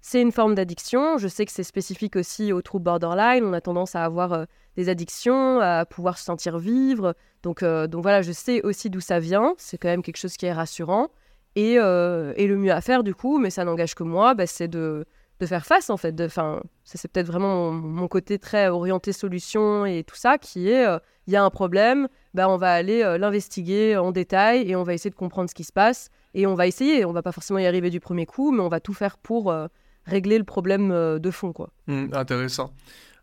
[0.00, 1.18] C'est une forme d'addiction.
[1.18, 3.44] Je sais que c'est spécifique aussi aux troubles borderline.
[3.44, 4.44] On a tendance à avoir euh,
[4.76, 7.16] des addictions, à pouvoir se sentir vivre.
[7.42, 9.54] Donc, donc voilà, je sais aussi d'où ça vient.
[9.59, 11.09] C'est quand même quelque chose qui est rassurant.
[11.59, 14.68] Euh, et, le mieux à faire, du coup, mais ça n'engage que moi, bah, c'est
[14.68, 15.05] de,
[15.44, 16.21] faire face, en fait.
[16.21, 20.87] Enfin, ça, c'est peut-être vraiment mon, côté très orienté solution et tout ça, qui est,
[20.87, 24.77] euh, il y a un problème, bah, on va aller euh, l'investiguer en détail et
[24.77, 26.11] on va essayer de comprendre ce qui se passe.
[26.35, 28.68] Et on va essayer, on va pas forcément y arriver du premier coup, mais on
[28.68, 29.53] va tout faire pour
[30.05, 31.71] régler le problème de fond, quoi.
[31.87, 32.71] Mmh, intéressant.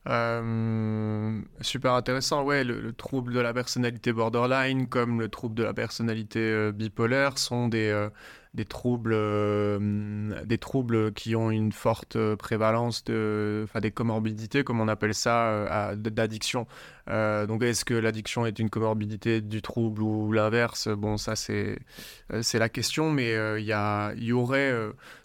[0.08, 5.74] Euh, super intéressant, ouais, le, trouble de la personnalité borderline comme le trouble de la
[5.74, 8.10] personnalité euh, bipolaire sont des, euh,
[8.56, 14.80] des troubles, euh, des troubles qui ont une forte prévalence de, enfin des comorbidités, comme
[14.80, 16.66] on appelle ça, euh, d'addiction.
[17.10, 20.88] Euh, donc, est-ce que l'addiction est une comorbidité du trouble ou l'inverse?
[20.88, 21.78] Bon, ça c'est
[22.42, 24.74] c'est la question, mais il y, y aurait,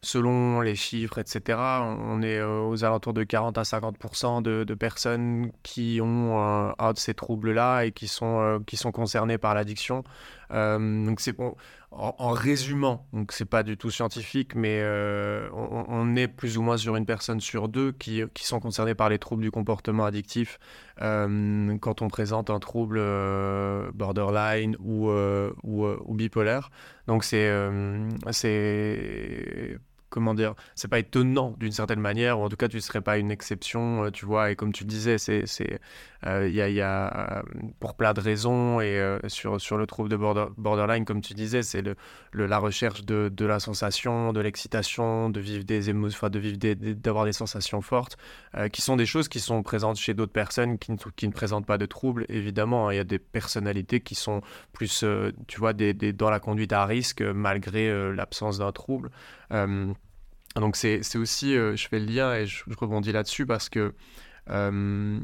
[0.03, 5.53] selon les chiffres, etc., on est aux alentours de 40 à 50 de, de, personnes
[5.63, 6.39] qui ont
[6.79, 10.05] un de ces troubles-là et qui sont qui sont concernées par l'addiction.
[10.51, 11.55] donc c'est bon
[11.93, 16.79] en, résumant, donc c'est pas du tout scientifique, mais euh, on, est plus ou moins
[16.79, 20.59] sur une personne sur deux qui, qui sont concernées par les troubles du comportement addictif
[21.03, 26.71] euh, quand on présente un trouble euh, borderline ou, ou, ou, bipolaire.
[27.09, 27.53] Donc c'est
[28.31, 29.79] c'est
[30.11, 33.17] comment dire, c'est pas étonnant d'une certaine manière, ou en tout cas tu serais pas
[33.17, 35.81] une exception, euh, tu vois, et comme tu le disais, c'est, c'est,
[36.27, 37.43] euh, il y a, y a euh,
[37.79, 41.81] pour plein de raisons, et sur, sur le trouble de borderline, comme tu disais, c'est
[41.81, 41.95] le,
[42.33, 46.59] la recherche de, de, la sensation, de l'excitation, de vivre des émotions, de vivre
[46.95, 48.19] d'avoir des sensations fortes,
[48.73, 51.67] qui sont des choses qui sont présentes chez d'autres personnes qui ne, qui ne présentent
[51.67, 54.41] pas de troubles, évidemment, il y a des personnalités qui sont
[54.73, 55.05] plus,
[55.47, 59.11] tu vois, dans la conduite à risque, malgré l'absence d'un trouble.
[59.53, 59.93] Euh,
[60.57, 63.95] donc c'est aussi, euh, je fais le lien et je, rebondis là-dessus parce que
[64.51, 65.21] euh,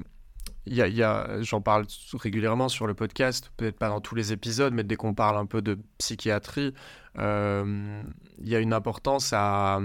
[0.67, 4.73] y y a, j'en parle régulièrement sur le podcast, peut-être pas dans tous les épisodes,
[4.73, 6.75] mais dès qu'on parle un peu de psychiatrie,
[7.19, 9.81] il y a une importance à,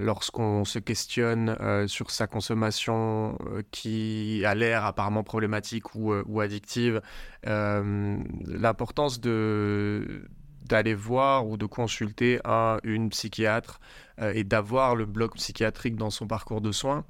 [0.00, 1.56] lorsqu'on se questionne
[1.88, 3.38] sur sa consommation
[3.70, 7.02] qui a l'air apparemment problématique ou addictive,
[7.44, 10.26] l'importance de
[10.64, 13.80] d'aller voir ou de consulter un, une psychiatre
[14.20, 17.04] et d'avoir le bloc psychiatrique dans son parcours de soins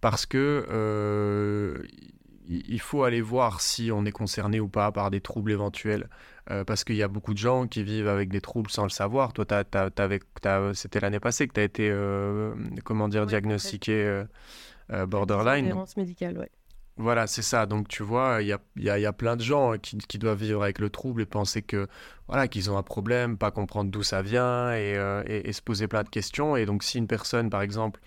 [0.00, 1.82] parce que euh,
[2.48, 6.08] il faut aller voir si on est concerné ou pas par des troubles éventuels.
[6.48, 8.88] Euh, parce qu'il y a beaucoup de gens qui vivent avec des troubles sans le
[8.88, 9.32] savoir.
[9.32, 9.44] Toi,
[10.74, 14.22] c'était l'année passée que tu as été, euh, comment dire, diagnostiqué
[15.08, 15.74] borderline.
[15.96, 16.50] médicale, ouais.
[16.98, 17.66] Voilà, c'est ça.
[17.66, 18.52] Donc, tu vois, il y
[19.06, 21.88] a, plein de gens qui, qui, doivent vivre avec le trouble et penser que
[22.26, 26.04] voilà qu'ils ont un problème, pas comprendre d'où ça vient et, et, se poser plein
[26.04, 26.56] de questions.
[26.56, 28.00] Et donc, si une personne, par exemple,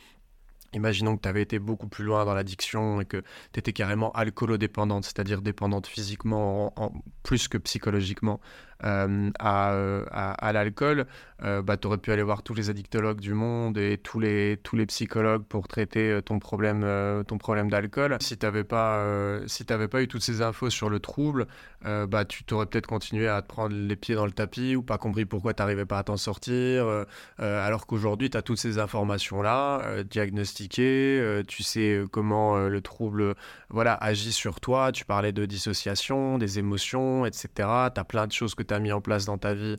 [0.74, 3.24] Imaginons que tu avais été beaucoup plus loin dans l'addiction et que
[3.54, 6.92] tu étais carrément alcoolodépendante, c'est-à-dire dépendante physiquement en,
[7.24, 8.40] plus que psychologiquement.
[8.86, 11.06] Euh, euh, à, l'alcool,
[11.44, 14.58] euh, bah, tu aurais pu aller voir tous les addictologues du monde et tous les,
[14.64, 16.86] tous les psychologues pour traiter ton problème,
[17.40, 18.18] problème d'alcool.
[18.22, 19.06] Si tu n'avais pas,
[19.48, 21.48] si pas eu toutes ces infos sur le trouble,
[21.84, 24.98] bah, tu t'aurais peut-être continué à te prendre les pieds dans le tapis ou pas
[24.98, 27.06] compris pourquoi tu n'arrivais pas à t'en sortir.
[27.38, 33.36] alors qu'aujourd'hui, tu as toutes ces informations-là, diagnostiquées, tu sais comment le trouble
[33.70, 34.92] voilà, agit sur toi.
[34.92, 37.50] Tu parlais de dissociation, des émotions, etc.
[37.94, 39.78] Tu as plein de choses que mis en place dans ta vie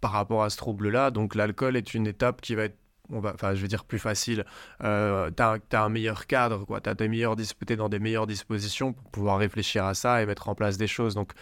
[0.00, 1.10] par rapport à ce trouble-là.
[1.10, 2.76] Donc l'alcool est une étape qui va être
[3.12, 4.44] on va, enfin, je veux dire plus facile,
[4.84, 7.36] euh, tu as, un meilleur cadre, tu as des meilleurs,
[7.76, 11.14] dans des meilleures dispositions pour pouvoir réfléchir à ça et mettre en place des choses.
[11.14, 11.32] Donc,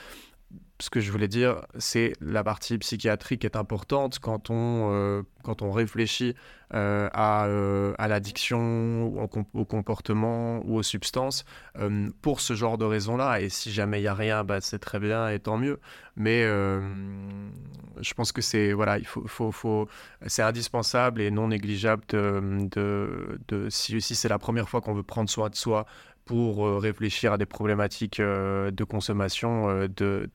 [0.81, 5.63] ce que je voulais dire, c'est la partie psychiatrique est importante quand on, euh, quand
[5.63, 6.37] on réfléchit
[6.73, 11.45] euh, à, euh, à l'addiction, au, au, comportement ou aux substances,
[12.23, 13.41] pour ce genre de raisons-là.
[13.41, 15.81] Et si jamais il n'y a rien, bah, c'est très bien et tant mieux.
[16.15, 19.89] Mais je pense que c'est voilà, il faut, faut, faut
[20.27, 24.95] c'est indispensable et non négligeable de, de, de si, si c'est la première fois qu'on
[24.95, 25.87] veut prendre soin de soi,
[26.29, 30.29] pour euh, réfléchir à des problématiques euh, de consommation, euh, de,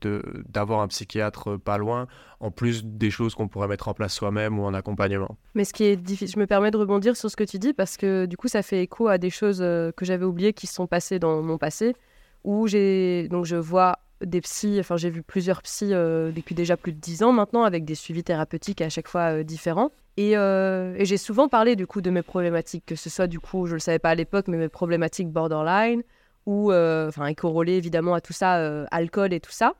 [0.48, 2.08] d'avoir un psychiatre pas loin,
[2.40, 5.38] en plus des choses qu'on pourrait mettre en place soi-même ou en accompagnement.
[5.54, 7.72] Mais ce qui est difficile, je me permets de rebondir sur ce que tu dis
[7.72, 10.88] parce que du coup ça fait écho à des choses que j'avais oubliées qui sont
[10.88, 11.94] passées dans mon passé,
[12.42, 16.92] où j'ai donc je vois des psys, enfin j'ai vu plusieurs psys depuis déjà plus
[16.92, 19.92] de dix ans maintenant avec des suivis thérapeutiques à chaque fois différents.
[20.18, 23.66] Euh, et, j'ai souvent parlé du coup de mes problématiques, que ce soit du coup,
[23.66, 26.02] je ne le savais pas à l'époque, mais mes problématiques borderline,
[26.46, 29.74] ou euh, enfin, euh, évidemment à tout ça, euh, alcool et tout ça.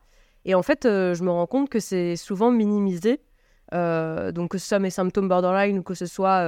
[0.45, 3.21] Et en fait, je me rends compte que c'est souvent minimisé.
[3.73, 6.45] donc que ce soit mes symptômes borderline ou que ce soit...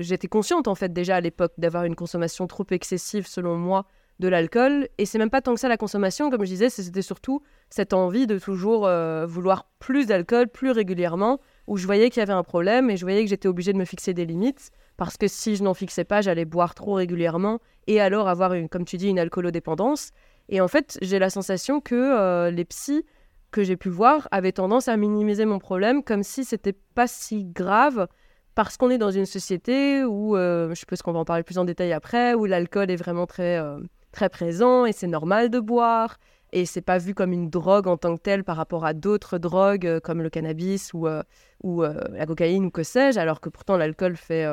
[0.00, 3.86] J'étais consciente en fait déjà à l'époque d'avoir une consommation trop excessive selon moi
[4.18, 4.88] de l'alcool.
[4.98, 7.92] Et c'est même pas tant que ça la consommation, comme je disais, c'était surtout cette
[7.92, 8.90] envie de toujours
[9.28, 13.04] vouloir plus d'alcool, plus régulièrement où je voyais qu'il y avait un problème et je
[13.04, 16.04] voyais que j'étais obligée de me fixer des limites parce que si je n'en fixais
[16.04, 20.10] pas, j'allais boire trop régulièrement et alors avoir, une, comme tu dis, une alcoolodépendance.
[20.48, 23.04] Et en fait, j'ai la sensation que euh, les psys
[23.50, 27.44] que j'ai pu voir avaient tendance à minimiser mon problème comme si c'était pas si
[27.44, 28.06] grave
[28.54, 31.58] parce qu'on est dans une société où, euh, je suppose qu'on va en parler plus
[31.58, 33.78] en détail après, où l'alcool est vraiment très, euh,
[34.12, 36.16] très présent et c'est normal de boire
[36.52, 39.38] et c'est pas vu comme une drogue en tant que telle par rapport à d'autres
[39.38, 41.22] drogues euh, comme le cannabis ou, euh,
[41.64, 44.46] euh, la cocaïne ou que sais-je, alors que pourtant l'alcool fait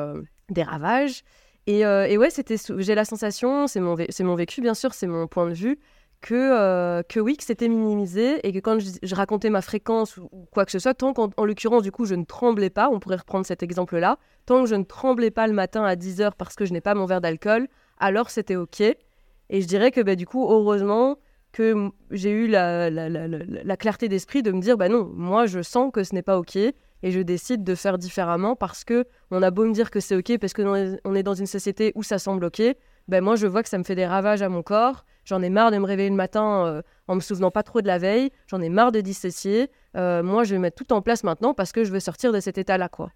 [0.50, 1.22] des ravages.
[1.66, 5.06] Et, et ouais, c'était, j'ai la sensation, c'est mon, c'est mon vécu bien sûr, c'est
[5.06, 5.78] mon point de vue,
[6.20, 10.64] que, que oui, que c'était minimisé et que quand je, racontais ma fréquence ou, quoi
[10.64, 13.16] que ce soit, tant qu'en en l'occurrence, du coup, je ne tremblais pas, on pourrait
[13.16, 16.64] reprendre cet exemple-là, tant que je ne tremblais pas le matin à 10h parce que
[16.66, 18.80] je n'ai pas mon verre d'alcool, alors c'était OK.
[18.80, 21.18] Et je dirais que bah, du coup, heureusement,
[21.54, 25.92] que j'ai eu la, la, clarté d'esprit de me dire bah non, moi je sens
[25.92, 29.52] que ce n'est pas ok et je décide de faire différemment parce que on a
[29.52, 32.18] beau me dire que c'est ok parce que on est dans une société où ça
[32.18, 32.60] semble ok,
[33.06, 35.04] ben moi je vois que ça me fait des ravages à mon corps.
[35.24, 37.86] J'en ai marre de me réveiller le matin euh, en me souvenant pas trop de
[37.86, 38.30] la veille.
[38.48, 39.70] J'en ai marre de dissocier.
[39.96, 42.40] Euh, moi je vais mettre tout en place maintenant parce que je veux sortir de
[42.40, 43.10] cet état-là quoi.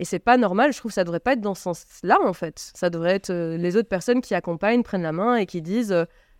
[0.00, 2.32] Et c'est pas normal, je trouve que ça devrait pas être dans ce sens-là en
[2.32, 2.72] fait.
[2.74, 5.94] Ça devrait être euh, les autres personnes qui accompagnent, prennent la main et qui disent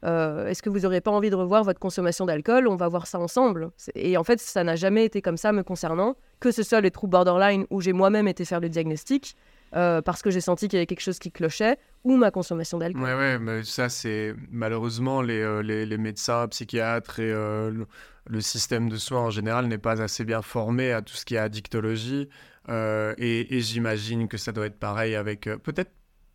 [0.05, 2.69] euh, est-ce que vous n'aurez pas envie de revoir votre consommation d'alcool?
[2.69, 3.71] On va voir ça ensemble.
[3.95, 6.91] Et en fait, ça n'a jamais été comme ça me concernant, que ce soit les
[6.91, 9.37] troubles borderline où j'ai moi-même été faire le diagnostic,
[9.75, 12.79] euh, parce que j'ai senti qu'il y avait quelque chose qui clochait, ou ma consommation
[12.79, 13.03] d'alcool.
[13.03, 18.97] Ouais, ouais, mais ça, c'est malheureusement les, euh, les, médecins, psychiatres et le, système de
[18.97, 22.29] soins en général n'est pas assez bien formé à tout ce qui est addictologie.
[22.69, 25.91] et j'imagine que ça doit être pareil avec peut-être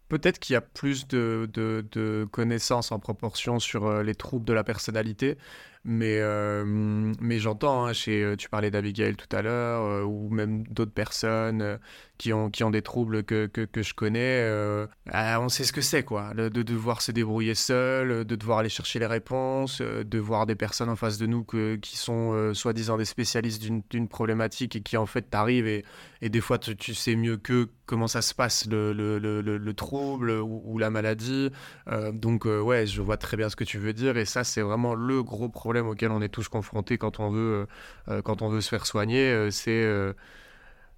[0.10, 4.64] peut-être qu'il y a plus de, de, connaissances en proportion sur les troubles de la
[4.64, 5.38] personnalité.
[5.86, 10.64] Mais, euh, j'entends, hein, chez, euh, tu parlais d'Abigail tout à l'heure, euh, ou même
[10.68, 11.80] d'autres personnes
[12.18, 14.46] qui, ont, qui ont des troubles que, que, que je connais.
[15.10, 16.34] Ah, on sait ce que c'est, quoi.
[16.34, 20.90] de devoir se débrouiller seul, de devoir aller chercher les réponses, de voir des personnes
[20.90, 25.30] en face de nous qui sont soi-disant des spécialistes d'une problématique et qui en fait
[25.30, 25.86] t'arrivent et,
[26.22, 29.42] et des fois tu, tu, sais mieux que comment ça se passe le, le, le,
[29.42, 31.50] le trouble ou, la maladie.
[32.14, 34.94] donc ouais, je vois très bien ce que tu veux dire et ça c'est vraiment
[34.94, 37.68] le gros problème auquel on est tous confrontés quand on veut,
[38.10, 40.16] euh, euh, quand on veut se faire soigner, euh, c'est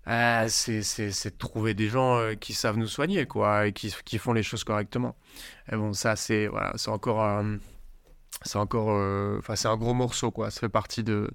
[0.05, 4.33] ah, c'est de trouver des gens qui savent nous soigner, quoi, et qui, qui font
[4.33, 5.15] les choses correctement.
[5.71, 7.43] Et bon, ça, c'est voilà, c'est encore,
[8.41, 8.89] c'est encore,
[9.37, 10.49] enfin, c'est un gros morceau, quoi.
[10.49, 11.29] Ça fait partie de,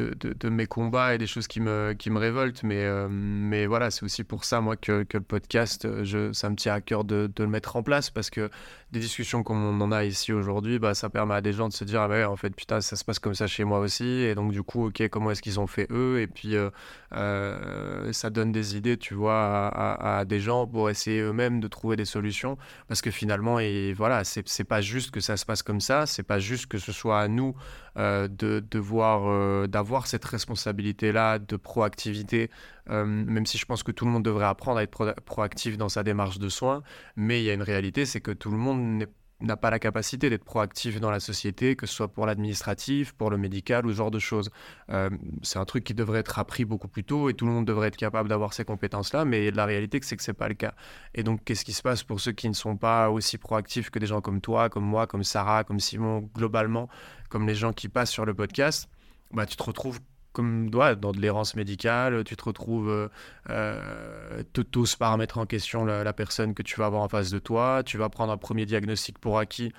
[0.00, 2.62] de, mes combats et des choses qui me, qui me révoltent.
[2.62, 6.32] Mais, euh, mais voilà, c'est aussi pour ça, moi, que, que le podcast, euh, je,
[6.32, 8.50] ça me tient à cœur de, de, le mettre en place parce que
[8.92, 11.72] des discussions comme on en a ici aujourd'hui, bah, ça permet à des gens de
[11.72, 14.04] se dire, ah ouais, en fait, putain, ça se passe comme ça chez moi aussi.
[14.04, 16.20] Et donc, du coup, ok, comment est-ce qu'ils ont fait eux?
[16.20, 21.20] Et puis, euh, ça donne des idées, tu vois, à, à, des gens pour essayer
[21.20, 22.56] eux-mêmes de trouver des solutions.
[22.88, 26.22] Parce que finalement, et voilà, c'est pas juste que ça se passe comme ça, c'est
[26.22, 27.54] pas juste que ce soit à nous
[27.96, 32.50] de devoir, d'avoir avoir cette responsabilité-là de proactivité,
[32.90, 35.88] euh, même si je pense que tout le monde devrait apprendre à être proactif dans
[35.88, 36.82] sa démarche de soins,
[37.14, 39.06] mais il y a une réalité, c'est que tout le monde
[39.40, 43.30] n'a pas la capacité d'être proactif dans la société, que ce soit pour l'administratif, pour
[43.30, 44.50] le médical ou ce genre de choses.
[44.90, 45.10] Euh,
[45.42, 47.88] c'est un truc qui devrait être appris beaucoup plus tôt et tout le monde devrait
[47.88, 50.74] être capable d'avoir ces compétences-là, mais la réalité, c'est que c'est pas le cas.
[51.14, 53.98] Et donc, qu'est-ce qui se passe pour ceux qui ne sont pas aussi proactifs que
[53.98, 56.88] des gens comme toi, comme moi, comme Sarah, comme Simon, globalement,
[57.28, 58.88] comme les gens qui passent sur le podcast?
[59.32, 60.00] Bah, tu te retrouves
[60.36, 63.08] comme toi dans de l'errance médicale, tu te retrouves, euh,
[63.48, 67.38] euh tous par remettre en question la, personne que tu vas avoir en face de
[67.38, 69.72] toi, tu vas prendre un premier diagnostic pour acquis.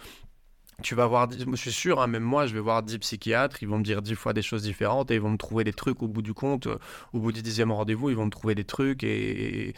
[0.82, 3.68] Tu vas voir, je suis sûr, hein, même moi, je vais voir 10 psychiatres, ils
[3.68, 6.02] vont me dire 10 fois des choses différentes et ils vont me trouver des trucs
[6.02, 6.68] au bout du compte.
[7.14, 9.76] Au bout du dixième rendez-vous, ils vont me trouver des trucs et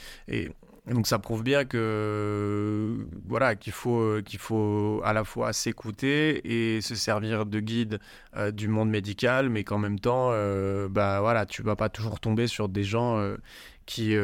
[0.93, 6.41] donc ça prouve bien que voilà qu'il faut qu'il faut à la fois s'écouter
[6.75, 7.99] et se servir de guide
[8.35, 12.19] euh, du monde médical, mais qu'en même temps, euh, bah voilà, tu vas pas toujours
[12.19, 13.37] tomber sur des gens euh,
[13.85, 14.15] qui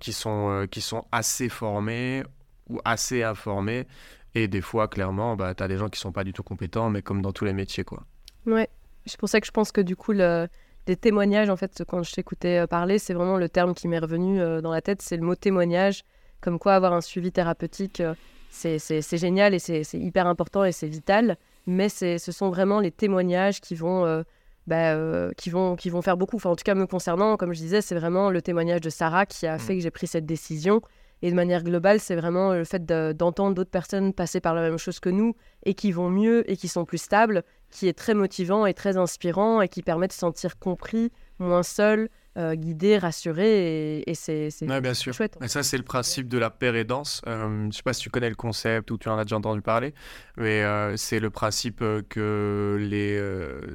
[0.00, 2.22] qui sont qui sont assez formés
[2.68, 3.86] ou assez informés
[4.34, 6.90] et des fois clairement, bah tu as des gens qui sont pas du tout compétents,
[6.90, 8.04] mais comme dans tous les métiers quoi.
[8.46, 8.68] Ouais,
[9.06, 10.48] c'est pour ça que je pense que du coup le
[10.90, 14.00] des témoignages, en fait, quand je t'écoutais euh, parler, c'est vraiment le terme qui m'est
[14.00, 16.02] revenu euh, dans la tête, c'est le mot témoignage,
[16.40, 18.14] comme quoi avoir un suivi thérapeutique, euh,
[18.50, 21.36] c'est génial et c'est hyper important et c'est vital,
[21.68, 24.24] mais ce sont vraiment les témoignages qui vont,
[24.66, 24.96] bah,
[25.36, 26.34] qui, vont, qui vont faire beaucoup.
[26.34, 29.24] Enfin, en tout cas, me concernant, comme je disais, c'est vraiment le témoignage de Sarah
[29.24, 29.60] qui a mmh.
[29.60, 30.82] fait que j'ai pris cette décision.
[31.22, 34.78] Et de manière globale, c'est vraiment le fait d'entendre d'autres personnes passer par la même
[34.78, 38.14] chose que nous et qui vont mieux et qui sont plus stables, qui est très
[38.14, 42.96] motivant et très inspirant et qui permet de se sentir compris, moins seul, euh, guidé,
[42.96, 44.04] rassuré.
[44.06, 45.12] Et, c'est ouais, bien sûr.
[45.12, 45.36] chouette.
[45.42, 47.22] Et ça, c'est le principe de la pérédance.
[47.26, 49.36] Euh, je ne sais pas si tu connais le concept ou tu en as déjà
[49.36, 49.94] entendu parler,
[50.36, 53.20] mais euh, c'est le principe que les,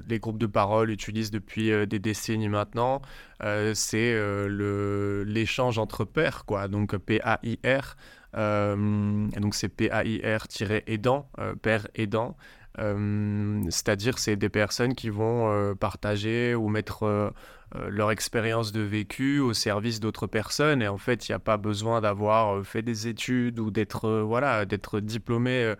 [0.08, 3.01] les groupes de parole utilisent depuis des décennies maintenant.
[3.73, 4.15] c'est
[5.25, 6.69] l'échange entre pairs, quoi.
[6.69, 7.97] Donc P-A-I-R.
[8.34, 11.29] donc c'est P-A-I-R-aidant,
[11.62, 12.38] père aidant.
[12.79, 17.29] Euh, c'est-à-dire, c'est des personnes qui vont euh, partager ou mettre euh,
[17.89, 20.82] leur expérience de vécu au service d'autres personnes.
[20.82, 24.65] Et en fait, il n'y a pas besoin d'avoir fait des études ou d'être voilà,
[24.65, 25.73] d'être diplômé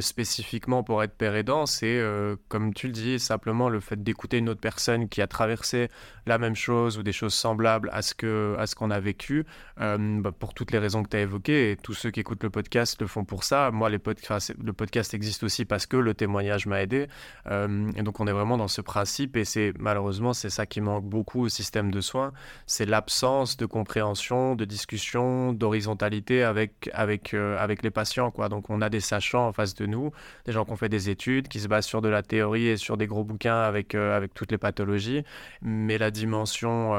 [0.00, 1.66] spécifiquement pour être père aidant.
[1.66, 2.00] C'est,
[2.48, 5.88] comme tu le dis, simplement le fait d'écouter une autre personne qui a traversé
[6.26, 9.44] la même chose ou des choses semblables à ce que à qu'on a vécu,
[9.78, 11.72] bah, pour toutes les raisons que tu as évoquées.
[11.72, 13.70] Et tous ceux qui écoutent le podcast le font pour ça.
[13.70, 17.08] Moi, le podcast existe aussi parce que le témoignage m'a aidé.
[17.50, 20.80] Euh, et donc on est vraiment dans ce principe et c'est malheureusement c'est ça qui
[20.80, 22.32] manque beaucoup au système de soins,
[22.66, 28.48] c'est l'absence de compréhension, de discussion, d'horizontalité avec avec euh, avec les patients quoi.
[28.48, 30.12] Donc on a des sachants en face de nous,
[30.44, 32.76] des gens qui ont fait des études, qui se basent sur de la théorie et
[32.76, 35.22] sur des gros bouquins avec euh, avec toutes les pathologies,
[35.62, 36.92] mais la dimension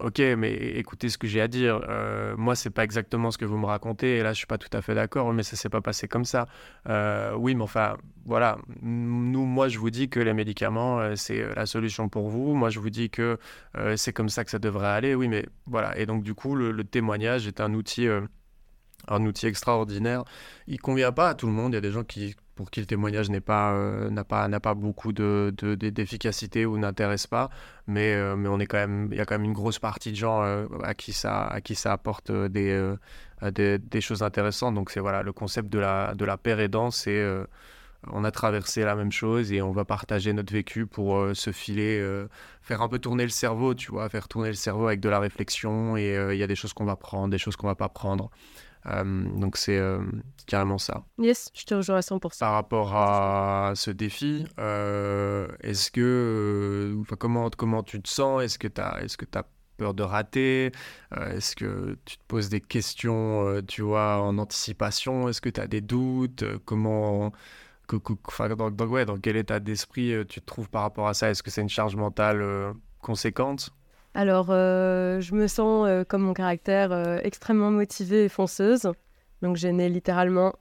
[0.00, 1.80] OK, mais écoutez ce que j'ai à dire.
[2.36, 4.74] moi c'est pas exactement ce que vous me racontez et là je suis pas tout
[4.76, 6.46] à fait d'accord, mais ça s'est pas passé comme ça.
[7.36, 11.52] oui, mais enfin voilà, nous, moi, je vous dis que les médicaments, euh, c'est euh,
[11.54, 12.54] la solution pour vous.
[12.54, 13.38] Moi, je vous dis que
[13.76, 15.14] euh, c'est comme ça que ça devrait aller.
[15.14, 15.96] Oui, mais voilà.
[15.96, 18.08] Et donc, du coup, le, témoignage est un outil
[19.08, 20.24] un outil extraordinaire.
[20.66, 21.72] Il convient pas à tout le monde.
[21.72, 23.78] Il y a des gens qui, pour qui le témoignage n'est pas,
[24.10, 27.50] n'a pas, n'a pas beaucoup de, d'efficacité ou n'intéresse pas.
[27.86, 30.16] Mais, mais on est quand même, il y a quand même une grosse partie de
[30.16, 30.42] gens
[30.82, 32.94] à qui ça, à qui ça apporte des,
[33.52, 34.74] des, choses intéressantes.
[34.74, 36.38] Donc c'est voilà, le concept de la, de la
[36.90, 37.22] c'est
[38.12, 42.04] on a traversé la même chose et on va partager notre vécu pour se filer,
[42.62, 45.18] faire un peu tourner le cerveau, tu vois, faire tourner le cerveau avec de la
[45.18, 47.88] réflexion et il y a des choses qu'on va prendre, des choses qu'on va pas
[47.88, 48.30] prendre.
[48.88, 50.00] Euh, donc c'est euh,
[50.46, 51.04] carrément ça.
[51.18, 52.38] Yes, je te rejoins à 100%.
[52.38, 58.42] Par rapport à ce défi, euh, est-ce que, comment, comment tu te sens?
[58.42, 59.44] Est-ce que tu as, est-ce que as
[59.76, 60.72] peur de rater?
[61.14, 65.28] Est-ce que tu te poses des questions, tu vois, en anticipation?
[65.28, 66.44] Est-ce que tu as des doutes?
[66.64, 67.32] Comment
[67.88, 71.30] dans, dans, quel état d'esprit tu te trouves par rapport à ça?
[71.30, 73.70] Est-ce que c'est une charge mentale conséquente?
[74.16, 78.90] Alors, euh, je me sens, euh, comme mon caractère, euh, extrêmement motivée et fonceuse.
[79.42, 80.54] Donc, je n'ai littéralement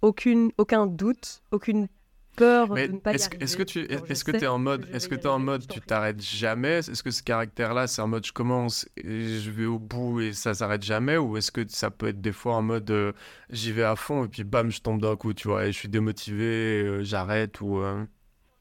[0.00, 1.88] aucun doute, aucune
[2.36, 5.08] peur de ne pas est-ce, y Est-ce que tu est-ce que es en mode, est-ce
[5.08, 6.78] que tu es en mode, tu t'arrêtes jamais?
[6.78, 10.32] Est-ce que ce caractère-là, c'est en mode je commence et je vais au bout et
[10.32, 11.16] ça s'arrête jamais?
[11.16, 13.14] Ou est-ce que ça peut être des fois en mode
[13.50, 15.78] j'y vais à fond et puis bam, je tombe d'un coup, tu vois, et je
[15.78, 17.82] suis démotivé, j'arrête ou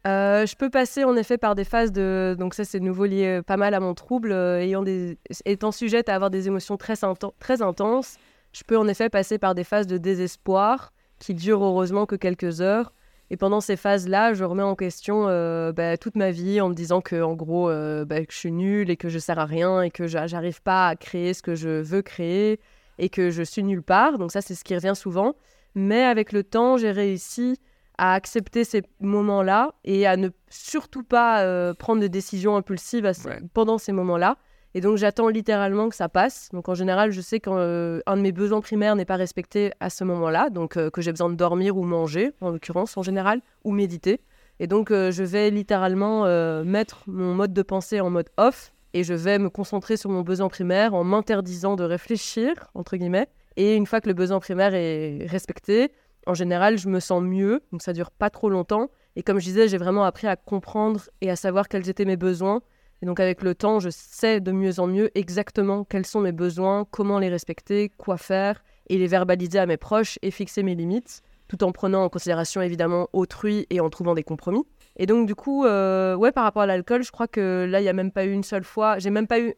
[0.06, 2.36] euh, je peux passer en effet par des phases de.
[2.38, 4.32] Donc, ça, c'est nouveau lié euh, pas mal à mon trouble.
[4.32, 5.18] Euh, ayant des...
[5.46, 6.94] Étant sujette à avoir des émotions très,
[7.40, 8.18] très intenses,
[8.54, 12.62] je peux en effet passer par des phases de désespoir qui durent heureusement que quelques
[12.62, 12.94] heures.
[13.32, 15.26] Et pendant ces phases-là, je remets en question
[15.74, 17.68] bah, toute ma vie en me disant que, en gros,
[18.06, 20.90] bah, que je suis nulle et que je sers à rien et que j'arrive pas
[20.90, 22.60] à créer ce que je veux créer
[23.00, 24.20] et que je suis nulle part.
[24.20, 25.34] Donc, ça, c'est ce qui revient souvent.
[25.74, 27.60] Mais avec le temps, j'ai réussi
[27.98, 33.10] à accepter ces moments-là et à ne surtout pas euh, prendre de décisions impulsives
[33.54, 34.38] pendant ces moments-là.
[34.76, 36.50] Et donc j'attends littéralement que ça passe.
[36.54, 39.90] Donc en général, je sais qu'un euh, de mes besoins primaires n'est pas respecté à
[39.90, 43.42] ce moment-là, donc euh, que j'ai besoin de dormir ou manger, en l'occurrence en général,
[43.64, 44.22] ou méditer.
[44.60, 46.24] Et donc je vais littéralement
[46.64, 50.22] mettre mon mode de pensée en mode off et je vais me concentrer sur mon
[50.22, 53.28] besoin primaire en m'interdisant de réfléchir, entre guillemets.
[53.58, 55.92] Et une fois que le besoin primaire est respecté,
[56.26, 58.90] en général, je me sens mieux, donc ça dure pas trop longtemps.
[59.18, 62.16] Et comme je disais, j'ai vraiment appris à comprendre et à savoir quels étaient mes
[62.16, 62.62] besoins.
[63.02, 66.32] Et donc avec le temps, je sais de mieux en mieux exactement quels sont mes
[66.32, 70.76] besoins, comment les respecter, quoi faire, et les verbaliser à mes proches et fixer mes
[70.76, 74.64] limites, tout en prenant en considération évidemment autrui et en trouvant des compromis.
[74.98, 77.84] Et donc du coup, euh, ouais, par rapport à l'alcool, je crois que là, il
[77.84, 79.54] n'y a même pas eu une seule fois, j'ai même pas eu...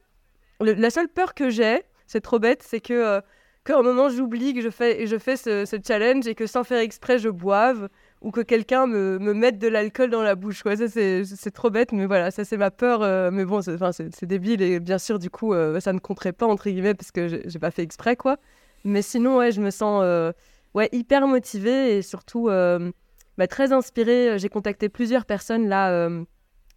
[0.59, 2.93] la seule peur que j'ai, c'est trop bête, c'est que...
[2.93, 3.21] Euh,
[3.67, 6.79] qu'à un moment j'oublie que je fais, je fais ce, challenge et que sans faire
[6.79, 7.89] exprès je boive
[8.22, 10.65] ou que quelqu'un me, me, mette de l'alcool dans la bouche.
[10.65, 13.01] Ouais, ça c'est trop bête, mais voilà, ça c'est ma peur.
[13.01, 16.47] Euh, mais bon, c'est débile et bien sûr, du coup, euh, ça ne compterait pas
[16.47, 18.38] entre guillemets parce que j'ai pas fait exprès, quoi.
[18.84, 20.32] Mais sinon, ouais, je me sens euh,
[20.74, 24.39] ouais, hyper motivée et surtout bah, très inspirée.
[24.39, 26.09] J'ai contacté plusieurs personnes là.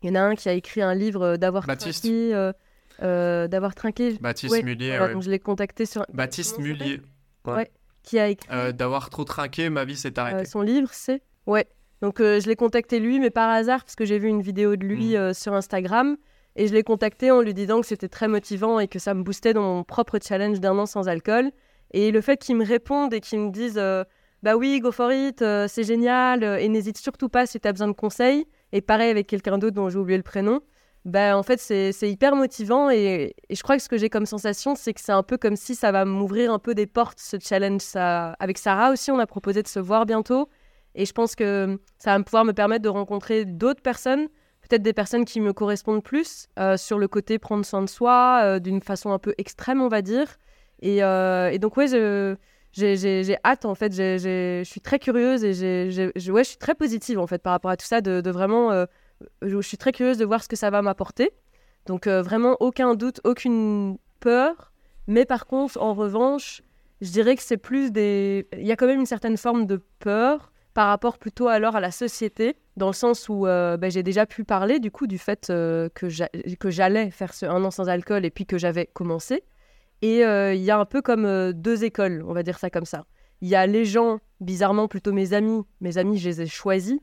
[0.02, 2.06] Il y en a un qui a écrit un livre d'avoir Baptiste.
[3.02, 4.18] Euh, d'avoir trinqué.
[4.20, 4.98] Baptiste Mullier.
[5.12, 6.04] Donc je l'ai contacté sur.
[6.12, 7.00] Baptiste Mullier.
[7.46, 7.70] Ouais.
[8.02, 8.48] Qui a écrit.
[8.52, 10.44] Euh, d'avoir trop trinqué, ma vie s'est euh, arrêtée.
[10.44, 11.22] son livre, c'est.
[11.50, 11.66] Ouais.
[12.02, 14.86] Donc je l'ai contacté lui, mais par hasard, parce que j'ai vu une vidéo de
[14.86, 15.34] lui mm.
[15.34, 16.16] sur Instagram.
[16.56, 19.22] Et je l'ai contacté en lui disant que c'était très motivant et que ça me
[19.22, 21.50] boostait dans mon propre challenge d'un an sans alcool.
[21.92, 23.80] Et le fait qu'il me réponde et qu'il me dise
[24.42, 27.88] Bah oui, go for it, c'est génial, et n'hésite surtout pas si tu as besoin
[27.88, 28.46] de conseils.
[28.72, 30.60] Et pareil avec quelqu'un d'autre dont j'ai oublié le prénom
[31.04, 34.74] ben, en fait, c'est hyper motivant et, je crois que ce que j'ai comme sensation,
[34.74, 37.38] c'est que c'est un peu comme si ça va m'ouvrir un peu des portes, ce
[37.40, 37.80] challenge.
[37.80, 38.36] Ça...
[38.38, 40.48] Avec Sarah aussi, on a proposé de se voir bientôt
[40.94, 44.28] et je pense que ça va pouvoir me permettre de rencontrer d'autres personnes,
[44.68, 48.40] peut-être des personnes qui me correspondent plus euh, sur le côté prendre soin de soi
[48.42, 50.36] euh, d'une façon un peu extrême, on va dire.
[50.82, 51.86] Et, euh, donc, ouais,
[52.72, 57.42] j'ai hâte en fait, je suis très curieuse et je suis très positive en fait
[57.42, 58.86] par rapport à tout ça, de, vraiment
[59.42, 61.30] je suis très curieuse de voir ce que ça va m'apporter.
[61.86, 64.72] Donc vraiment aucun doute, aucune peur.
[65.06, 66.62] Mais par contre, en revanche,
[67.00, 68.46] je dirais que c'est plus des...
[68.56, 71.80] Il y a quand même une certaine forme de peur par rapport plutôt alors à
[71.80, 75.18] la société, dans le sens où euh, ben, j'ai déjà pu parler du coup du
[75.18, 76.08] fait euh, que
[76.70, 79.44] j'allais faire un an sans alcool et puis que j'avais commencé.
[80.00, 83.04] Et il y a un peu comme deux écoles, on va dire ça comme ça.
[83.42, 86.98] Il y a les gens, bizarrement plutôt mes amis, mes amis je les ai choisis,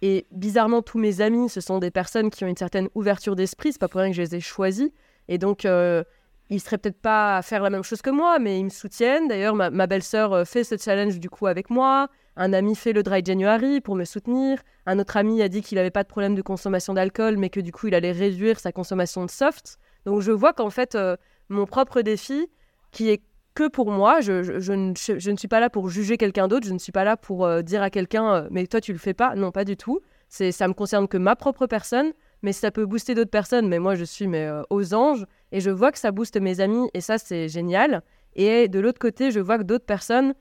[0.00, 3.72] et bizarrement, tous mes amis, ce sont des personnes qui ont une certaine ouverture d'esprit.
[3.72, 4.90] C'est pas pour rien que je les ai choisis.
[5.26, 6.04] Et donc, euh,
[6.50, 9.28] ils seraient peut-être pas à faire la même chose que moi, mais ils me soutiennent.
[9.28, 12.08] D'ailleurs, ma, belle-sœur euh, fait ce challenge du coup avec moi.
[12.38, 14.60] Un ami fait le Dry January pour me soutenir.
[14.86, 17.60] Un autre ami a dit qu'il n'avait pas de problème de consommation d'alcool, mais que
[17.60, 19.78] du coup, il allait réduire sa consommation de soft.
[20.06, 21.16] Donc, je vois qu'en fait, euh,
[21.50, 22.48] mon propre défi,
[22.92, 23.22] qui est
[23.54, 24.20] que pour moi.
[24.20, 26.66] Je, ne, suis pas là pour juger quelqu'un d'autre.
[26.66, 29.34] Je ne suis pas là pour dire à quelqu'un, mais toi, tu le fais pas?
[29.34, 30.00] Non, pas du tout.
[30.28, 32.12] C'est, ça me concerne que ma propre personne
[32.42, 33.68] mais ça peut booster d'autres personnes.
[33.68, 36.88] Mais moi, je suis euh, aux anges et je vois que ça booste mes amis
[36.94, 38.02] et ça, c'est génial.
[38.34, 40.34] Et de l'autre côté, je vois que d'autres personnes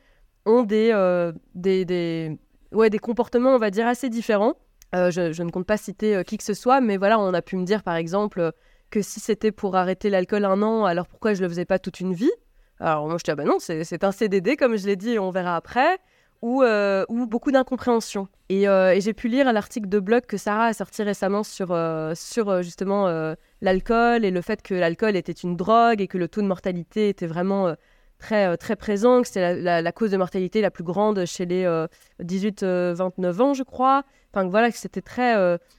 [0.47, 2.37] ont des, euh, des, des,
[2.71, 4.55] ouais, des comportements, on va dire, assez différents.
[4.95, 7.57] Euh, je, ne compte pas citer qui que ce soit, mais voilà, on a pu
[7.57, 8.51] me dire, par exemple,
[8.89, 11.77] que si c'était pour arrêter l'alcool un an, alors pourquoi je ne le faisais pas
[11.77, 12.31] toute une vie?
[12.79, 15.31] Alors moi, je dis, ah ben non, c'est un CDD, comme je l'ai dit, on
[15.31, 15.99] verra après
[16.41, 18.27] ou, euh, ou beaucoup d'incompréhension.
[18.49, 22.13] Et, euh, j'ai pu lire l'article de blog que Sarah a sorti récemment sur, euh,
[22.15, 23.07] sur justement
[23.61, 27.09] l'alcool et le fait que l'alcool était une drogue et que le taux de mortalité
[27.09, 27.75] était vraiment
[28.19, 31.65] très, très présent, que c'était la, cause de mortalité la plus grande chez les
[32.21, 34.03] 18-29 ans, je crois.
[34.33, 35.35] Enfin, voilà, que c'était très,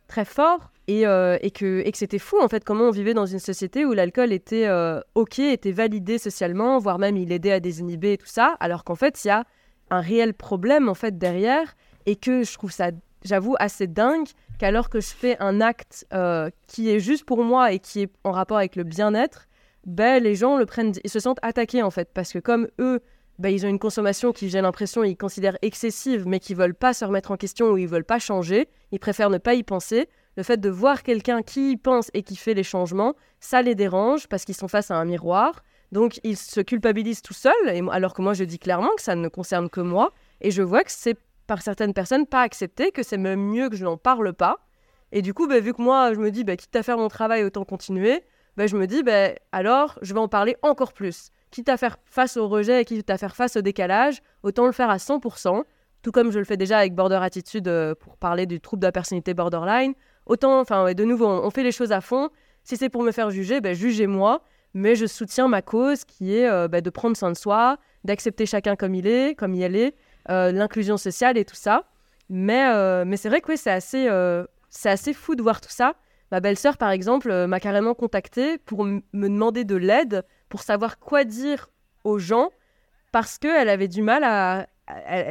[0.07, 3.27] très fort et, et que, et que c'était fou, en fait, comment on vivait dans
[3.27, 4.69] une société où l'alcool était
[5.15, 8.95] OK, était validé socialement, voire même il aidait à désinhiber et tout ça, alors qu'en
[8.95, 9.45] fait, il y a
[9.91, 11.75] un réel problème en fait derrière
[12.07, 12.91] et que je trouve ça,
[13.25, 14.29] j'avoue, assez dingue
[14.59, 18.13] qu'alors que je fais un acte euh, qui est juste pour moi et qui est
[18.25, 19.48] en rapport avec le bien-être,
[19.89, 23.01] ben, les gens le prennent, ils se sentent attaqués en fait parce que comme eux,
[23.39, 26.95] ben, ils ont une consommation qui, j'ai l'impression, ils considèrent excessive mais qui veulent pas
[26.95, 30.09] se remettre en question ou ils veulent pas changer, ils préfèrent ne pas y penser.
[30.37, 33.75] Le fait de voir quelqu'un qui y pense et qui fait les changements, ça les
[33.75, 35.63] dérange parce qu'ils sont face à un miroir
[35.93, 39.15] donc, il se culpabilise tout seul, et, alors que moi, je dis clairement que ça
[39.15, 40.13] ne concerne que moi.
[40.41, 41.17] Et je vois que c'est
[41.47, 44.59] par certaines personnes pas accepté, que c'est même mieux que je n'en parle pas.
[45.13, 47.09] Et du coup, bah, vu que moi, je me dis, bah, quitte à faire mon
[47.09, 48.23] travail, autant continuer,
[48.59, 51.31] bah, je me dis, bah, alors, je vais en parler encore plus.
[51.53, 54.91] Quitte à faire face au rejet, quitte à faire face au décalage, autant le faire
[54.91, 55.63] à 100%,
[56.03, 58.89] tout comme je le fais déjà avec Border Attitude euh, pour parler du trouble de
[58.89, 59.95] la personnalité borderline.
[60.27, 62.31] Autant, enfin, de nouveau, on, fait les choses à fond.
[62.65, 64.43] Si c'est pour me faire juger, bah, jugez-moi
[64.75, 68.77] mais je soutiens ma cause qui est euh, de prendre soin de soi, d'accepter chacun
[68.77, 69.95] comme il est, comme il est,
[70.31, 71.85] euh, l'inclusion sociale et tout ça.
[72.29, 74.09] Mais, mais c'est vrai que c'est assez,
[74.69, 75.95] c'est assez fou de voir tout ça.
[76.31, 81.25] Ma belle-sœur, par exemple, m'a carrément contacté pour me demander de l'aide, pour savoir quoi
[81.25, 81.71] dire
[82.05, 82.51] aux gens,
[83.13, 84.67] parce qu'elle avait du mal à...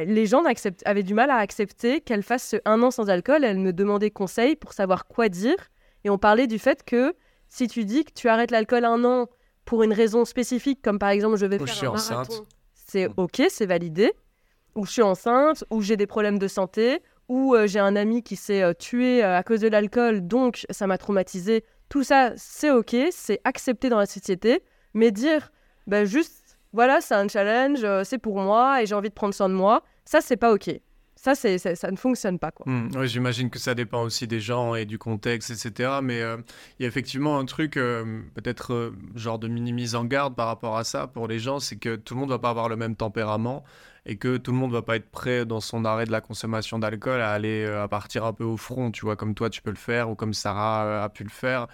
[0.04, 0.42] les gens
[0.84, 3.44] avaient du mal à accepter qu'elle fasse un an sans alcool.
[3.44, 5.56] Elle me demandait conseil pour savoir quoi dire.
[6.04, 7.14] Et on parlait du fait que
[7.48, 9.28] si tu dis que tu arrêtes l'alcool un an
[9.64, 13.14] pour une raison spécifique, comme par exemple je vais faire un marathon, c'est mm.
[13.16, 14.12] ok, c'est validé.
[14.74, 18.22] Ou je suis enceinte, ou j'ai des problèmes de santé, ou euh, j'ai un ami
[18.22, 21.64] qui s'est euh, tué euh, à cause de l'alcool, donc ça m'a traumatisé.
[21.88, 24.62] Tout ça, c'est ok, c'est accepté dans la société.
[24.94, 25.52] Mais dire,
[25.86, 29.48] bah, juste, voilà, c'est un challenge, c'est pour moi et j'ai envie de prendre soin
[29.48, 30.70] de moi, ça, c'est pas ok
[31.20, 32.52] ça, c'est, ça, ne fonctionne pas.
[32.52, 32.64] Quoi.
[32.70, 35.98] Mmh, j'imagine que ça dépend aussi des gens et du contexte, etc.
[36.00, 40.76] Mais il y a effectivement un truc, peut-être genre de mini-mise en garde par rapport
[40.76, 42.94] à ça pour les gens, c'est que tout le monde va pas avoir le même
[42.94, 43.64] tempérament
[44.08, 46.78] et que tout le monde va pas être prêt dans son arrêt de la consommation
[46.78, 49.70] d'alcool à aller à partir un peu au front, tu vois, comme toi tu peux
[49.70, 51.68] le faire ou comme Sarah a pu le faire.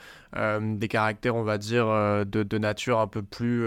[0.61, 3.65] des caractères, on va dire, de, nature un peu plus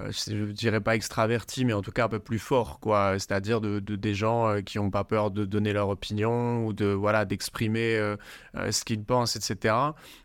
[0.00, 3.14] euh, je dirais pas extraverti, mais en tout cas un peu plus fort, quoi.
[3.14, 6.86] C'est-à-dire de, des gens euh, qui n'ont pas peur de donner leur opinion ou de
[6.86, 8.16] voilà d'exprimer euh,
[8.70, 9.74] ce qu'ils pensent, etc.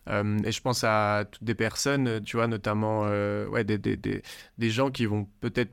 [0.07, 4.21] et je pense à toutes des personnes, tu vois, notamment ouais, des, des, des,
[4.57, 5.71] des gens qui vont peut-être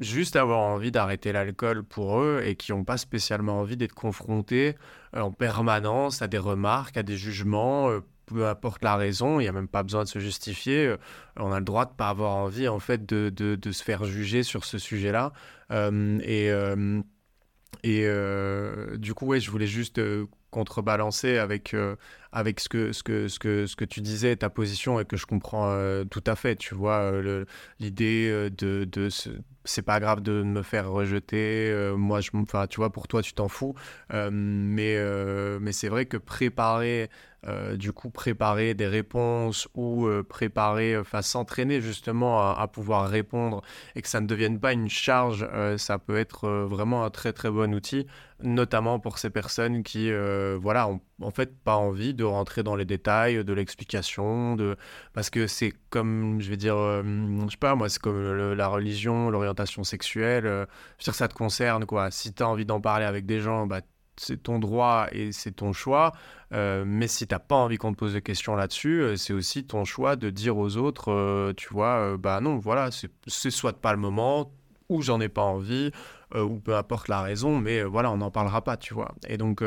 [0.00, 4.76] juste avoir envie d'arrêter l'alcool pour eux et qui n'ont pas spécialement envie d'être confrontés
[5.16, 7.90] en permanence à des remarques, à des jugements
[8.28, 10.86] peu importe la raison, il n'y a même pas besoin de se justifier.
[10.86, 10.96] Euh,
[11.36, 14.04] on a le droit de ne pas avoir envie, en fait, de, de, se faire
[14.04, 15.32] juger sur ce sujet-là.
[15.72, 17.02] Euh, et euh,
[17.84, 18.06] et
[18.98, 20.00] du coup, je voulais juste
[20.50, 21.76] contrebalancer avec,
[22.32, 25.16] avec ce, que, ce, que, ce, que, ce que tu disais, ta position, et que
[25.16, 25.72] je comprends
[26.10, 26.56] tout à fait.
[26.56, 27.12] Tu vois,
[27.78, 29.08] l'idée de, de
[29.64, 31.92] c'est pas grave de me faire rejeter.
[31.96, 33.74] moi, je, enfin, tu vois, pour toi, tu t'en fous.
[34.10, 34.98] mais
[35.60, 37.08] mais c'est vrai que préparer
[37.46, 43.62] euh, du coup préparer des réponses ou euh, préparer, enfin s'entraîner justement à, pouvoir répondre
[43.94, 47.32] et que ça ne devienne pas une charge, euh, ça peut être vraiment un très
[47.32, 48.08] très bon outil,
[48.42, 50.10] notamment pour ces personnes qui,
[50.60, 54.76] voilà, ont en fait pas envie de rentrer dans les détails de l'explication, de
[55.14, 59.30] parce que c'est comme, je vais dire, je sais pas, moi c'est comme la religion,
[59.30, 60.66] l'orientation sexuelle, je veux
[61.04, 62.10] dire ça te concerne quoi.
[62.10, 63.80] Si tu as envie d'en parler avec des gens, bah
[64.20, 66.12] c'est ton droit et c'est ton choix.
[66.52, 69.32] Euh, mais si tu n'as pas envie qu'on te pose de questions là-dessus, euh, c'est
[69.32, 73.80] aussi ton choix de dire aux autres, euh, tu vois, bah non, voilà, c'est soit
[73.80, 74.52] pas le moment,
[74.88, 75.90] ou j'en ai pas envie,
[76.34, 79.14] ou peu importe la raison, mais voilà, on n'en parlera pas, tu vois.
[79.28, 79.62] Et donc,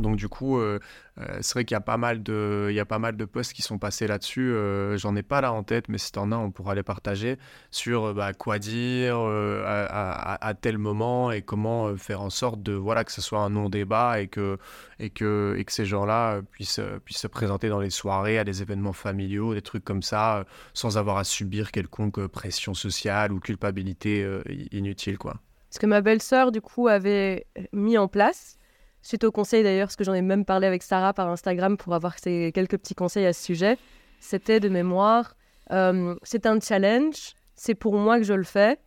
[0.00, 0.78] Donc du coup, euh,
[1.18, 3.24] euh, c'est vrai qu'il y a pas mal de, il y a pas mal de
[3.24, 4.52] posts qui sont passés là-dessus.
[4.52, 7.38] Euh, j'en ai pas là en tête, mais si t'en as, on pourra les partager
[7.70, 13.12] sur bah, quoi dire à, tel moment et comment faire en sorte de voilà que
[13.12, 14.58] ce soit un non-débat et que
[14.98, 18.62] et que et que ces gens-là puissent puissent se présenter dans les soirées, à des
[18.62, 20.44] événements familiaux, des trucs comme ça,
[20.74, 24.26] sans avoir à subir quelconque pression sociale ou culpabilité
[24.72, 25.36] inutile quoi.
[25.70, 28.55] Ce que ma belle-sœur du coup avait mis en place
[29.06, 31.94] suite au conseil d'ailleurs, parce que j'en ai même parlé avec Sarah par Instagram pour
[31.94, 33.78] avoir quelques petits conseils à ce sujet,
[34.20, 35.36] c'était de mémoire,
[35.72, 38.78] euh, c'est un challenge, c'est pour moi que je le fais.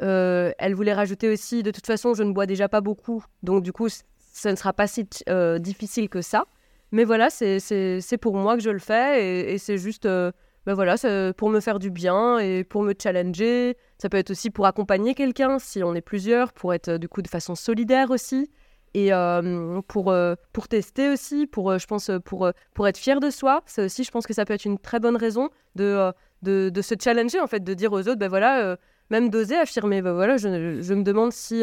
[0.00, 3.62] Euh, elle voulait rajouter aussi, de toute façon, je ne bois déjà pas beaucoup, donc
[3.62, 6.44] du coup, ce ne sera pas si euh, difficile que ça.
[6.90, 10.96] Mais voilà, c'est pour moi que je le fais et, c'est juste, ben voilà,
[11.38, 13.78] pour me faire du bien et pour me challenger.
[13.96, 17.22] Ça peut être aussi pour accompagner quelqu'un si on est plusieurs, pour être du coup
[17.22, 18.50] de façon solidaire aussi
[18.94, 23.20] et euh, pour, euh, pour tester aussi, pour, euh, je pense, pour, pour être fier
[23.20, 23.62] de soi.
[23.66, 26.12] C'est aussi, je pense que ça peut être une très bonne raison de,
[26.42, 28.76] de, de se challenger, en fait, de dire aux autres, ben voilà,
[29.10, 31.62] même d'oser affirmer, ben voilà, je, je, me demande si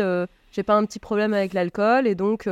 [0.52, 2.48] j'ai pas un petit problème avec l'alcool et donc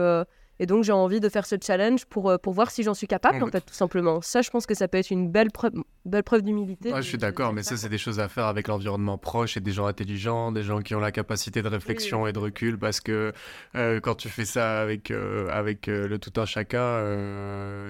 [0.59, 3.07] et donc, j'ai envie de faire ce challenge pour, euh, pour voir si j'en suis
[3.07, 4.21] capable, en fait, tout simplement.
[4.21, 5.73] Ça, je pense que ça peut être une belle preuve,
[6.05, 6.91] belle preuve d'humilité.
[6.95, 9.71] je suis d'accord, mais ça, c'est des choses à faire avec l'environnement proche et des
[9.71, 13.33] gens intelligents, des gens qui ont la capacité de réflexion et de recul, parce que
[13.75, 16.77] euh, quand tu fais ça avec, euh, avec le tout un chacun,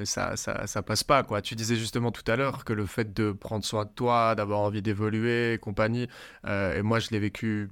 [0.04, 1.42] ça, ça, ça, passe pas, quoi.
[1.42, 4.60] Tu disais justement tout à l'heure que le fait de prendre soin de toi, d'avoir
[4.60, 6.08] envie d'évoluer et compagnie,
[6.46, 7.70] et moi, je l'ai vécu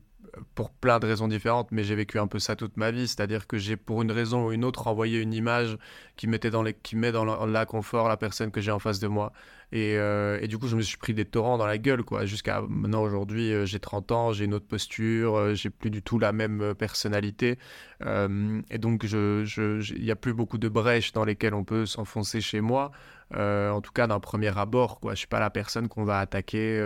[0.54, 3.48] pour plein de raisons différentes, mais j'ai vécu un peu ça toute ma vie, c'est-à-dire
[3.48, 5.78] que j'ai pour une raison ou une autre envoyé une image
[6.16, 9.08] qui, mettait dans les, qui met dans l'inconfort la personne que j'ai en face de
[9.08, 9.32] moi.
[9.72, 12.26] Et, euh, et, du coup, je me suis pris des torrents dans la gueule, quoi.
[12.26, 16.02] Jusqu'à maintenant, aujourd'hui, euh, j'ai 30 ans, j'ai une autre posture, euh, j'ai plus du
[16.02, 17.58] tout la même personnalité.
[18.02, 22.42] et donc, il je, n'y a plus beaucoup de brèches dans lesquelles on peut s'enfoncer
[22.42, 22.92] chez moi.
[23.34, 25.14] en tout cas, d'un premier abord, quoi.
[25.14, 26.78] Je suis pas la personne qu'on va attaquer.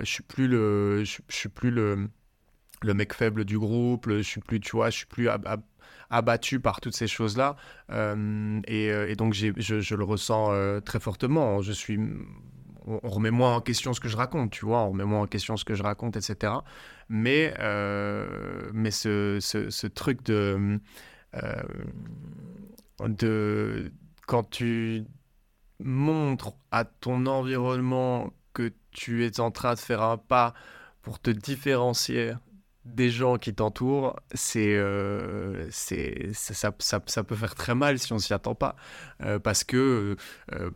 [0.00, 2.08] je suis plus le, je suis plus le
[2.84, 5.28] le mec faible du groupe, je suis plus, tu vois, je suis plus
[6.10, 7.56] abattu par toutes ces choses-là.
[7.90, 11.60] Euh, euh, et, donc, je, je, le ressens euh, très fortement.
[11.62, 11.98] Je suis,
[12.86, 15.26] on, remet moins en question ce que je raconte, tu vois, on remet moins en
[15.26, 16.52] question ce que je raconte, etc.
[17.08, 17.54] Mais,
[18.72, 20.78] mais ce, ce, ce, truc de,
[23.00, 23.92] de.
[24.26, 25.04] Quand tu
[25.80, 30.54] montres à ton environnement que tu es en train de faire un pas
[31.02, 32.32] pour te différencier
[32.84, 34.16] des gens qui t'entourent,
[34.56, 36.70] euh, ça,
[37.24, 38.76] peut faire très mal si on s'y attend pas.
[39.22, 40.16] Euh, parce que
[40.52, 40.70] euh,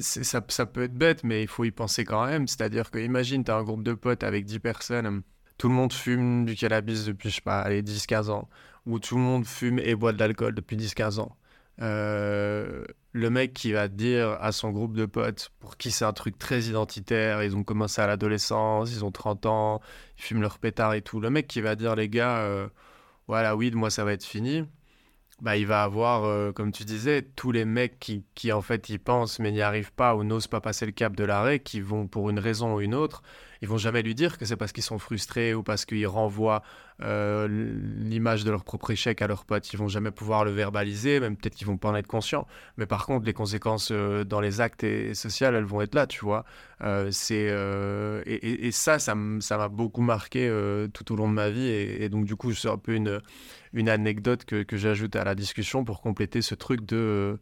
[0.00, 2.46] ça, peut être bête, mais il faut y penser quand même.
[2.46, 5.22] C'est-à-dire que imagine, tu as un groupe de potes avec 10 personnes,
[5.58, 8.48] tout le monde fume du cannabis depuis, je sais pas, 10-15 ans,
[8.86, 11.36] ou tout le monde fume et boit de l'alcool depuis 10-15 ans.
[11.80, 16.12] Euh, le mec qui va dire à son groupe de potes, pour qui c'est un
[16.12, 19.80] truc très identitaire, ils ont commencé à l'adolescence, ils ont 30 ans,
[20.18, 21.20] ils fument leur pétard et tout.
[21.20, 22.68] Le mec qui va dire, les gars, euh,
[23.28, 24.64] voilà, weed, moi ça va être fini,
[25.40, 28.88] bah, il va avoir, euh, comme tu disais, tous les mecs qui, qui en fait
[28.88, 31.80] y pensent mais n'y arrivent pas ou n'osent pas passer le cap de l'arrêt, qui
[31.80, 33.22] vont pour une raison ou une autre,
[33.62, 36.62] ils vont jamais lui dire que c'est parce qu'ils sont frustrés ou parce qu'ils renvoient
[37.02, 39.72] euh, l'image de leur propre échec à leurs potes.
[39.72, 42.46] Ils vont jamais pouvoir le verbaliser, même peut-être qu'ils vont pas en être conscients.
[42.76, 46.06] Mais par contre, les conséquences euh, dans les actes et, sociales, elles vont être là,
[46.06, 46.44] tu vois.
[46.82, 47.48] Euh, c'est
[48.26, 50.48] et, ça, ça m'a beaucoup marqué
[50.92, 51.68] tout au long de ma vie.
[51.68, 56.00] Et, donc du coup, c'est un peu une anecdote que j'ajoute à la discussion pour
[56.00, 57.38] compléter ce truc de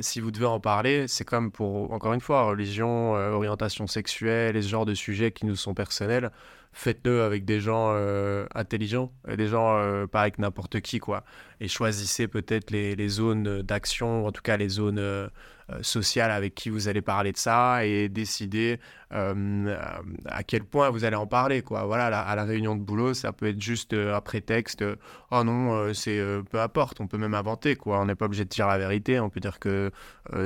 [0.00, 4.56] si vous devez en parler, c'est comme pour, encore une fois, religion, euh, orientation sexuelle,
[4.56, 6.30] et ce genre de sujets qui nous sont personnels,
[6.72, 11.24] faites-le avec des gens euh, intelligents, des gens euh, pas avec n'importe qui, quoi.
[11.60, 15.28] Et choisissez peut-être les, les, zones d'action, en tout cas les zones euh,
[15.82, 18.80] social avec qui vous allez parler de ça et décider
[19.12, 19.76] euh,
[20.26, 21.62] à quel point vous allez en parler.
[21.62, 21.84] Quoi.
[21.84, 24.84] Voilà, à la réunion de boulot, ça peut être juste un prétexte.
[25.30, 26.20] oh non, c'est
[26.50, 27.76] peu importe, on peut même inventer.
[27.76, 28.00] Quoi.
[28.00, 29.20] On n'est pas obligé de dire la vérité.
[29.20, 29.90] On peut dire que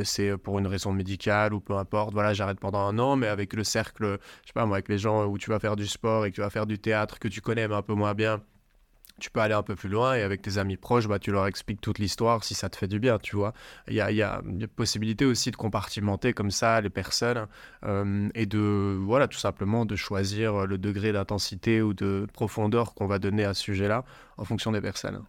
[0.04, 2.12] c'est pour une raison médicale ou peu importe.
[2.12, 4.98] Voilà, j'arrête pendant un an, mais avec le cercle, je sais pas moi, avec les
[4.98, 7.28] gens où tu vas faire du sport et que tu vas faire du théâtre que
[7.28, 8.40] tu connais mais un peu moins bien
[9.18, 11.46] tu peux aller un peu plus loin et avec tes amis proches, bah, tu leur
[11.46, 13.54] expliques toute l'histoire si ça te fait du bien, tu vois.
[13.88, 17.46] Il y a, y a une possibilité aussi de compartimenter comme ça les personnes
[17.84, 23.06] euh, et de, voilà, tout simplement de choisir le degré d'intensité ou de profondeur qu'on
[23.06, 24.04] va donner à ce sujet-là
[24.36, 25.22] en fonction des personnes.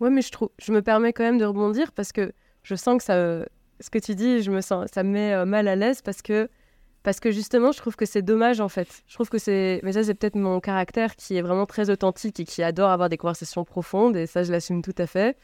[0.00, 2.32] Ouais, mais je, je me permets quand même de rebondir parce que
[2.62, 3.44] je sens que ça,
[3.80, 6.22] ce que tu dis, je me sens, ça me met euh, mal à l'aise parce
[6.22, 6.48] que
[7.08, 8.86] parce que justement, je trouve que c'est dommage en fait.
[9.06, 9.80] Je trouve que c'est.
[9.82, 13.08] Mais ça, c'est peut-être mon caractère qui est vraiment très authentique et qui adore avoir
[13.08, 15.38] des conversations profondes, et ça, je l'assume tout à fait.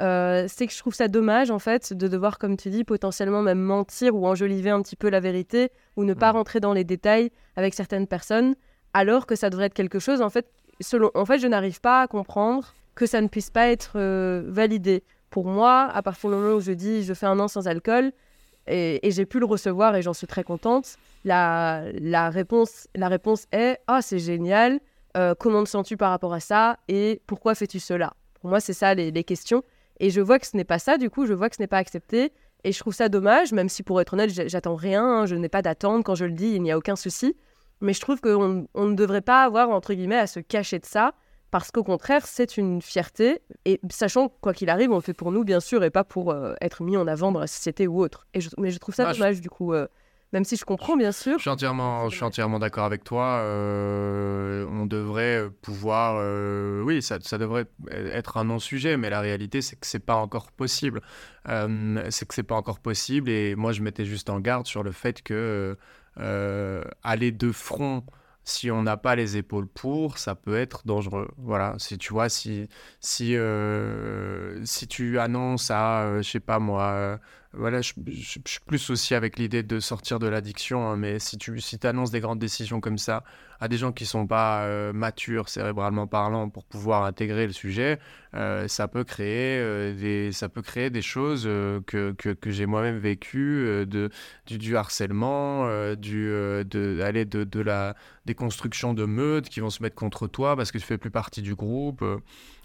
[0.00, 3.42] euh, c'est que je trouve ça dommage en fait de devoir, comme tu dis, potentiellement
[3.42, 6.84] même mentir ou enjoliver un petit peu la vérité ou ne pas rentrer dans les
[6.84, 8.54] détails avec certaines personnes,
[8.94, 10.46] alors que ça devrait être quelque chose en fait.
[10.80, 14.42] Selon, en fait, je n'arrive pas à comprendre que ça ne puisse pas être euh,
[14.46, 15.04] validé.
[15.28, 18.10] Pour moi, à partir du moment où je dis je fais un an sans alcool
[18.66, 21.82] et, j'ai pu le recevoir et j'en suis très contente, la,
[22.30, 24.80] réponse, la réponse est ah c'est génial,
[25.16, 28.14] euh, comment te sens-tu par rapport à ça et pourquoi fais-tu cela?
[28.40, 29.62] Pour moi, c'est ça les, les questions.
[29.98, 31.66] Et je vois que ce n'est pas ça, du coup, je vois que ce n'est
[31.66, 32.32] pas accepté.
[32.64, 35.48] Et je trouve ça dommage, même si pour être honnête, j'attends rien, hein, je n'ai
[35.48, 36.04] pas d'attente.
[36.04, 37.36] Quand je le dis, il n'y a aucun souci.
[37.80, 40.84] Mais je trouve qu'on on ne devrait pas avoir, entre guillemets, à se cacher de
[40.84, 41.14] ça,
[41.50, 43.40] parce qu'au contraire, c'est une fierté.
[43.64, 46.30] Et sachant, quoi qu'il arrive, on le fait pour nous, bien sûr, et pas pour
[46.30, 48.26] euh, être mis en avant dans la société ou autre.
[48.34, 49.72] Et mais je trouve ça dommage, du coup.
[49.72, 49.88] Euh,
[50.32, 51.38] même si je comprends, bien sûr.
[51.38, 53.40] Je suis entièrement, je suis entièrement d'accord avec toi.
[53.40, 56.24] Euh, on devrait pouvoir.
[56.84, 60.52] Oui, ça, ça, devrait être un non-sujet, mais la réalité, c'est que c'est pas encore
[60.52, 61.00] possible.
[61.46, 63.28] C'est que c'est pas encore possible.
[63.28, 65.76] Et moi, je m'étais juste en garde sur le fait que
[66.14, 68.04] aller de front
[68.44, 71.28] si on n'a pas les épaules pour, ça peut être dangereux.
[71.38, 72.68] Voilà, si tu vois, si,
[73.00, 73.36] si,
[74.64, 77.18] si tu annonces à, je sais pas moi,
[77.52, 81.60] voilà, je, suis plus aussi avec l'idée de sortir de l'addiction, hein, mais si tu
[81.60, 83.24] si annonces des grandes décisions comme ça
[83.58, 87.98] à des gens qui sont pas euh, matures cérébralement parlant pour pouvoir intégrer le sujet,
[88.34, 92.66] euh, ça peut créer euh, des ça peut créer des choses que, que, que j'ai
[92.66, 94.10] moi-même vécues de
[94.46, 97.96] du, harcèlement, du de aller de, de la
[98.26, 101.10] des constructions de meutes qui vont se mettre contre toi parce que tu fais plus
[101.10, 102.04] partie du groupe.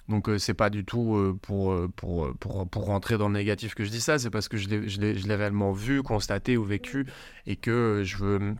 [0.10, 3.74] Donc euh, c'est pas du tout euh, pour, euh, pour, pour, rentrer dans le négatif
[3.74, 7.08] que je dis ça, c'est parce que je l'ai réellement vu, constaté ou vécu
[7.48, 8.56] et que je veux...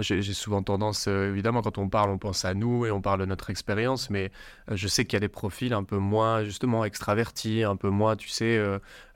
[0.00, 3.26] J'ai souvent tendance, évidemment, quand on parle, on pense à nous et on parle de
[3.26, 4.32] notre expérience, mais
[4.70, 8.16] je sais qu'il y a des profils un peu moins, justement, extravertis, un peu moins,
[8.16, 8.58] tu sais,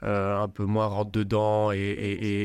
[0.03, 1.79] un peu moins rentre-dedans et,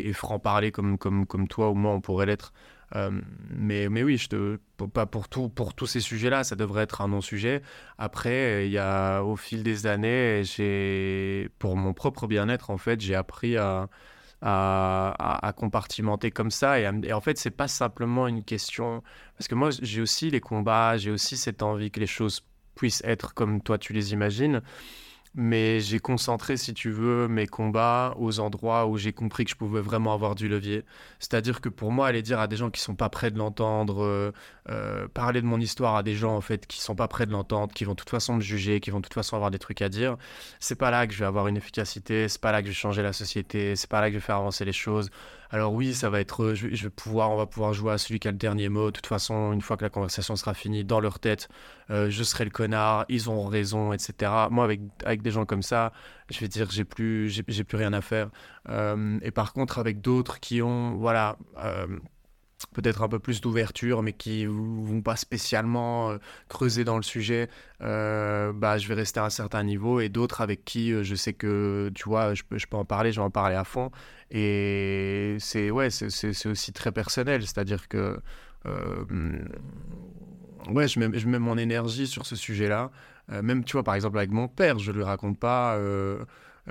[0.06, 2.54] et, franc-parler comme, comme, comme toi ou moi, on pourrait l'être.
[2.94, 3.10] Euh,
[3.50, 4.58] mais, mais oui, je te,
[4.92, 7.62] pas pour, tout, pour tous ces sujets-là, ça devrait être un non-sujet.
[7.98, 10.42] Après, il y a, au fil des années,
[11.58, 13.88] pour mon propre bien-être, en fait, j'ai appris à,
[14.42, 16.78] à, à, compartimenter comme ça.
[16.80, 19.02] Et, et en fait, c'est pas simplement une question.
[19.36, 23.02] Parce que moi, j'ai aussi les combats, j'ai aussi cette envie que les choses puissent
[23.04, 24.60] être comme toi tu les imagines
[25.34, 29.56] mais j'ai concentré, si tu veux, mes combats aux endroits où j'ai compris que je
[29.56, 30.84] pouvais vraiment avoir du levier.
[31.18, 34.04] C'est-à-dire que pour moi, aller dire à des gens qui sont pas prêts de l'entendre,
[34.04, 34.32] euh,
[34.70, 37.32] euh, parler de mon histoire à des gens en fait qui sont pas prêts de
[37.32, 39.58] l'entendre, qui vont de toute façon me juger, qui vont de toute façon avoir des
[39.58, 40.16] trucs à dire,
[40.60, 42.76] c'est pas là que je vais avoir une efficacité, c'est pas là que je vais
[42.76, 45.10] changer la société, c'est pas là que je vais faire avancer les choses.
[45.50, 48.28] Alors oui, ça va être, je, vais pouvoir, on va pouvoir jouer à celui qui
[48.28, 48.86] a le dernier mot.
[48.86, 51.48] De toute façon, une fois que la conversation sera finie, dans leur tête,
[51.90, 54.32] euh, je serai le connard, ils ont raison, etc.
[54.50, 55.92] Moi, avec, avec des gens comme ça,
[56.30, 58.30] je vais dire, j'ai plus, j'ai, plus rien à faire.
[58.68, 61.36] Euh, et par contre, avec d'autres qui ont, voilà.
[61.58, 61.86] Euh,
[62.72, 66.18] peut-être un peu plus d'ouverture, mais qui vont pas spécialement euh,
[66.48, 67.48] creuser dans le sujet,
[67.82, 70.00] euh, bah, je vais rester à un certain niveau.
[70.00, 72.84] Et d'autres avec qui euh, je sais que, tu vois, je peux, je peux en
[72.84, 73.90] parler, je vais en parler à fond.
[74.30, 78.18] Et c'est ouais, aussi très personnel, c'est-à-dire que
[80.68, 82.90] ouais, je mets, je mets mon énergie sur ce sujet-là.
[83.28, 85.78] même, tu vois, par exemple, avec mon père, je lui raconte pas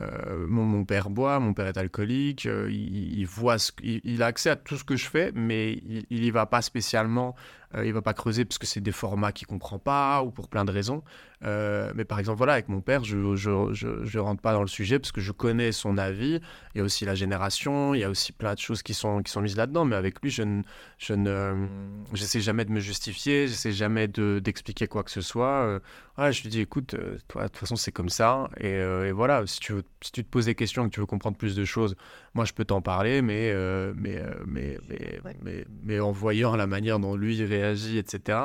[0.01, 4.49] euh, mon, père boit, mon père est alcoolique, euh, il, voit ce, il, a accès
[4.49, 7.93] à tout ce que je fais, mais il, il y va pas spécialement euh, il
[7.93, 10.71] va pas creuser parce que c'est des formats qu'il comprend pas ou pour plein de
[10.71, 11.03] raisons.
[11.45, 14.67] Euh, mais par exemple, voilà, avec mon père, je, je, je, rentre pas dans le
[14.67, 16.39] sujet parce que je connais son avis.
[16.73, 19.21] Il y a aussi la génération, il y a aussi plein de choses qui sont,
[19.21, 19.83] qui sont mises là-dedans.
[19.83, 20.61] Mais avec lui, je ne,
[20.97, 21.67] je ne,
[22.13, 25.81] j'essaie jamais de me justifier, j'essaie jamais de, d'expliquer quoi que ce soit.
[26.17, 26.95] Euh, je lui dis, écoute,
[27.27, 28.49] toi, de toute façon, c'est comme ça.
[28.59, 30.99] Et, et, voilà, si tu, veux, si tu te poses des questions et que tu
[31.01, 31.95] veux comprendre plus de choses,
[32.35, 33.53] moi, je peux t'en parler, mais,
[33.95, 38.39] mais, mais, mais, mais, mais, en voyant la manière dont lui réagit etc.,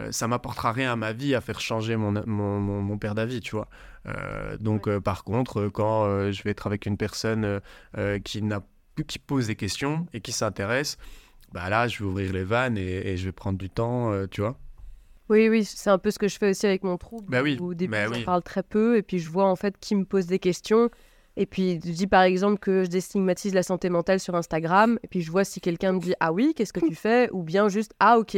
[0.00, 3.40] euh, ça m'apportera rien à ma vie à faire changer mon, mon, mon, père d'avis,
[3.40, 3.68] tu vois.
[4.06, 7.60] Euh, donc, euh, par contre, quand je vais être avec une personne
[8.24, 8.62] qui, n'a,
[9.06, 10.98] qui pose des questions et qui s'intéresse,
[11.52, 14.58] bah là, je vais ouvrir les vannes et, je vais prendre du temps, tu vois.
[15.28, 17.30] Oui, oui, c'est un peu ce que je fais aussi avec mon trouble.
[17.30, 19.78] Bah oui, au début, bah je parle très peu et puis je vois en fait
[19.78, 20.90] qui me pose des questions.
[21.36, 24.98] Et puis, je dis par exemple que je déstigmatise la santé mentale sur Instagram.
[25.02, 27.30] Et puis, je vois si quelqu'un me dit Ah oui, qu'est-ce que tu fais?
[27.32, 28.36] Ou bien juste Ah ok,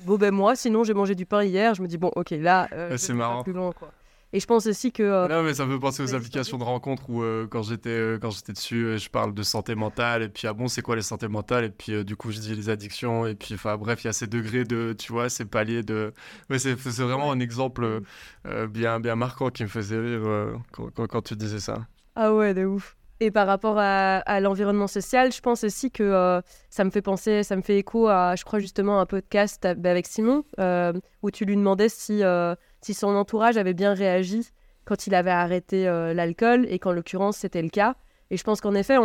[0.00, 2.68] bon ben moi, sinon j'ai mangé du pain hier, je me dis bon ok là,
[2.72, 3.42] euh, c'est marrant.
[3.42, 3.90] Plus loin, quoi.
[4.34, 5.02] Et je pense aussi que.
[5.04, 7.88] euh, Non, mais ça me fait penser aux applications de rencontres où euh, quand j'étais
[7.90, 10.96] euh, quand j'étais dessus, je parle de santé mentale et puis ah bon, c'est quoi
[10.96, 11.64] les santé mentales?
[11.66, 14.12] Et puis du coup je dis les addictions et puis enfin bref, il y a
[14.12, 16.12] ces degrés de tu vois, ces paliers de
[16.50, 18.02] ouais, c'est vraiment un exemple
[18.46, 21.86] euh, bien bien marquant qui me faisait rire quand, quand, quand tu disais ça.
[22.16, 22.96] Ah ouais, de ouf.
[23.20, 27.42] Et par rapport à, l'environnement social, je pense aussi que euh, ça me fait penser,
[27.42, 30.92] ça me fait écho à, je crois justement, un podcast bah, avec Simon, euh,
[31.22, 34.50] où tu lui demandais si, euh, si son entourage avait bien réagi
[34.84, 37.94] quand il avait arrêté l'alcool, et qu'en l'occurrence, c'était le cas.
[38.28, 38.98] Et je pense qu'en effet,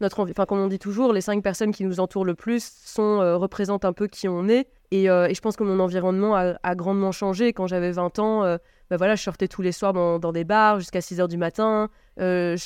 [0.00, 3.18] notre enfin, comme on dit toujours, les cinq personnes qui nous entourent le plus sont,
[3.38, 4.68] représentent un peu qui on est.
[4.90, 7.52] Et, je pense que mon environnement a, grandement changé.
[7.52, 10.80] Quand j'avais 20 ans, bah voilà, je sortais tous les soirs dans, dans des bars
[10.80, 11.90] jusqu'à 6 heures du matin.
[12.20, 12.56] Euh,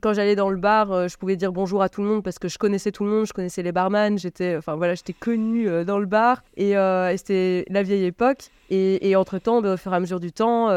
[0.00, 2.38] quand j'allais dans le bar, euh, je pouvais dire bonjour à tout le monde parce
[2.38, 5.68] que je connaissais tout le monde, je connaissais les barman, j'étais, enfin voilà, j'étais connue
[5.68, 6.74] euh, dans le bar et,
[7.16, 8.44] c'était la vieille époque.
[8.70, 10.68] Et, et entre-temps, bah, au fur et à mesure du temps,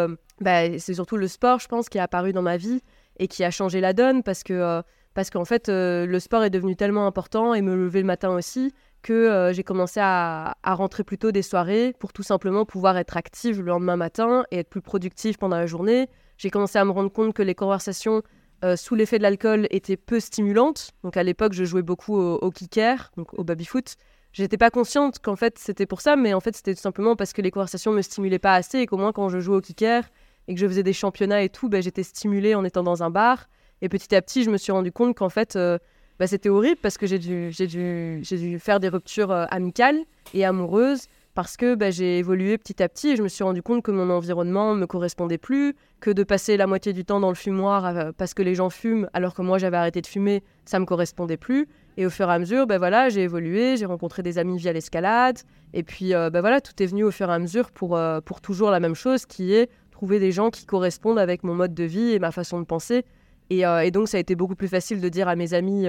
[0.42, 2.82] bah, c'est surtout le sport, je pense, qui est apparu dans ma vie
[3.20, 4.82] et qui a changé la donne parce que
[5.14, 8.74] parce qu'en fait, le sport est devenu tellement important et me lever le matin aussi
[9.02, 13.16] que j'ai commencé à, à rentrer plus tôt des soirées pour tout simplement pouvoir être
[13.16, 16.10] active le lendemain matin et être plus productive pendant la journée.
[16.38, 18.22] J'ai commencé à me rendre compte que les conversations
[18.64, 20.92] euh, sous l'effet de l'alcool étaient peu stimulantes.
[21.04, 23.96] Donc à l'époque, je jouais beaucoup au, au kicker, donc au baby-foot.
[24.34, 27.32] J'étais pas consciente qu'en fait c'était pour ça, mais en fait c'était tout simplement parce
[27.32, 30.04] que les conversations me stimulaient pas assez et qu'au moins quand je jouais au kicker
[30.48, 33.10] et que je faisais des championnats et tout, ben, j'étais stimulée en étant dans un
[33.10, 33.48] bar.
[33.82, 35.78] Et petit à petit, je me suis rendu compte qu'en fait, euh,
[36.20, 40.00] bah, c'était horrible parce que j'ai dû faire des ruptures euh, amicales
[40.34, 43.62] et amoureuses parce que bah, j'ai évolué petit à petit et je me suis rendu
[43.62, 47.20] compte que mon environnement ne me correspondait plus, que de passer la moitié du temps
[47.20, 50.08] dans le fumoir euh, parce que les gens fument alors que moi j'avais arrêté de
[50.08, 51.68] fumer, ça me correspondait plus.
[51.98, 54.72] Et au fur et à mesure, bah, voilà, j'ai évolué, j'ai rencontré des amis via
[54.72, 55.40] l'escalade
[55.74, 58.22] et puis euh, bah, voilà, tout est venu au fur et à mesure pour, euh,
[58.22, 61.74] pour toujours la même chose qui est trouver des gens qui correspondent avec mon mode
[61.74, 63.04] de vie et ma façon de penser.
[63.50, 65.86] Et, euh, donc, ça a été beaucoup plus facile de dire à mes amis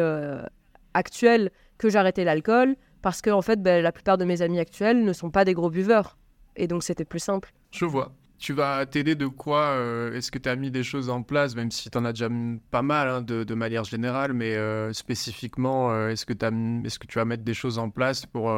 [0.94, 2.76] actuels que j'arrêtais l'alcool
[3.07, 5.54] parce que, en fait, ben, la plupart de mes amis actuels ne sont pas des
[5.54, 6.18] gros buveurs.
[6.57, 7.52] Et donc, c'était plus simple.
[7.70, 8.11] Je vois.
[8.36, 11.54] Tu vas t'aider de quoi euh, Est-ce que tu as mis des choses en place,
[11.54, 12.28] même si tu en as déjà
[12.72, 16.32] pas mal hein, de, de manière générale, mais euh, spécifiquement, euh, est-ce que,
[16.84, 18.50] est-ce que tu vas mettre des choses en place pour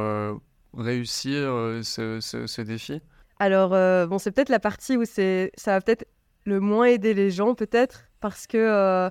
[0.72, 1.42] réussir
[1.82, 3.02] ce, ce- ce défi?
[3.38, 3.70] Alors,
[4.08, 6.06] bon, c'est peut-être la partie où ça va peut-être
[6.46, 9.10] le moins aider les gens, peut-être, parce que,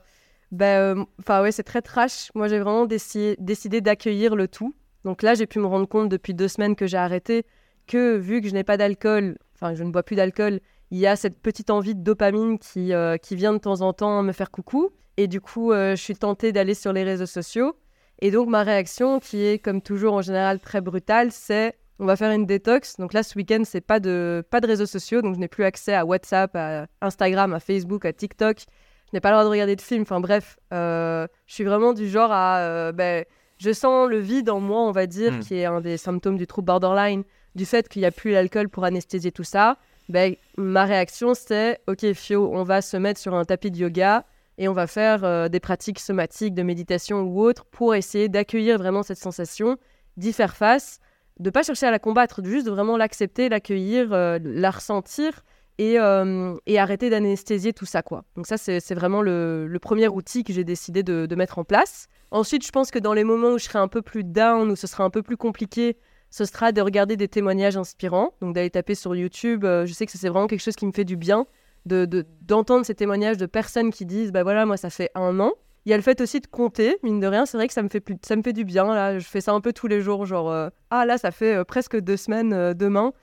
[0.51, 2.31] ben, enfin, ouais, c'est très trash.
[2.33, 4.73] Moi, j'ai vraiment déci- décidé d'accueillir le tout.
[5.07, 7.45] Donc là, j'ai pu me rendre compte depuis deux semaines que j'ai arrêté
[7.87, 10.59] que, vu que je n'ai pas d'alcool, enfin, je ne bois plus d'alcool,
[10.91, 14.21] il y a cette petite envie de dopamine qui, euh, vient de temps en temps
[14.21, 14.89] me faire coucou.
[15.15, 17.77] Et du coup, euh, je suis tentée d'aller sur les réseaux sociaux.
[18.19, 22.17] Et donc, ma réaction, qui est comme toujours en général très brutale, c'est on va
[22.17, 22.97] faire une détox.
[22.97, 25.21] Donc là, ce week-end, c'est pas de, pas de réseaux sociaux.
[25.21, 28.59] Donc je n'ai plus accès à WhatsApp, à Instagram, à Facebook, à TikTok.
[28.59, 30.01] Je n'ai pas le droit de regarder de films.
[30.01, 32.91] Enfin bref, euh, je suis vraiment du genre à.
[32.91, 33.23] ben,
[33.59, 35.39] je sens le vide en moi, on va dire, Mm.
[35.39, 37.23] qui est un des symptômes du trouble borderline,
[37.55, 39.77] du fait qu'il n'y a plus l'alcool pour anesthésier tout ça.
[40.09, 44.23] Ben, ma réaction, c'est OK, Fio, on va se mettre sur un tapis de yoga
[44.57, 48.77] et on va faire euh, des pratiques somatiques, de méditation ou autres pour essayer d'accueillir
[48.77, 49.77] vraiment cette sensation,
[50.17, 50.99] d'y faire face
[51.39, 55.43] de pas chercher à la combattre, de juste de vraiment l'accepter, l'accueillir, euh, la ressentir
[55.77, 58.01] et, euh, et arrêter d'anesthésier tout ça.
[58.01, 58.23] quoi.
[58.35, 61.59] Donc ça, c'est c'est vraiment le, le premier outil que j'ai décidé de, de mettre
[61.59, 62.07] en place.
[62.31, 64.75] Ensuite, je pense que dans les moments où je serai un peu plus down, où
[64.75, 65.97] ce sera un peu plus compliqué,
[66.29, 69.63] ce sera de regarder des témoignages inspirants, donc d'aller taper sur YouTube.
[69.63, 71.45] euh, je sais que c'est vraiment quelque chose qui me fait du bien,
[71.85, 75.39] de de- d'entendre ces témoignages de personnes qui disent, bah voilà, moi ça fait un
[75.39, 75.53] an.
[75.85, 77.81] Il y a le fait aussi de compter, mine de rien, c'est vrai que ça
[77.81, 78.93] me fait, plus, ça me fait du bien.
[78.93, 81.55] Là, je fais ça un peu tous les jours, genre, euh, ah là, ça fait
[81.55, 83.13] euh, presque deux semaines demain.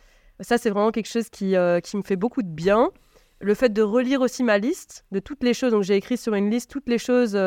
[0.40, 2.90] Ça, c'est vraiment quelque chose qui, qui me fait beaucoup de bien.
[3.40, 6.34] Le fait de relire aussi ma liste de toutes les choses, donc j'ai écrit sur
[6.34, 7.38] une liste toutes les choses,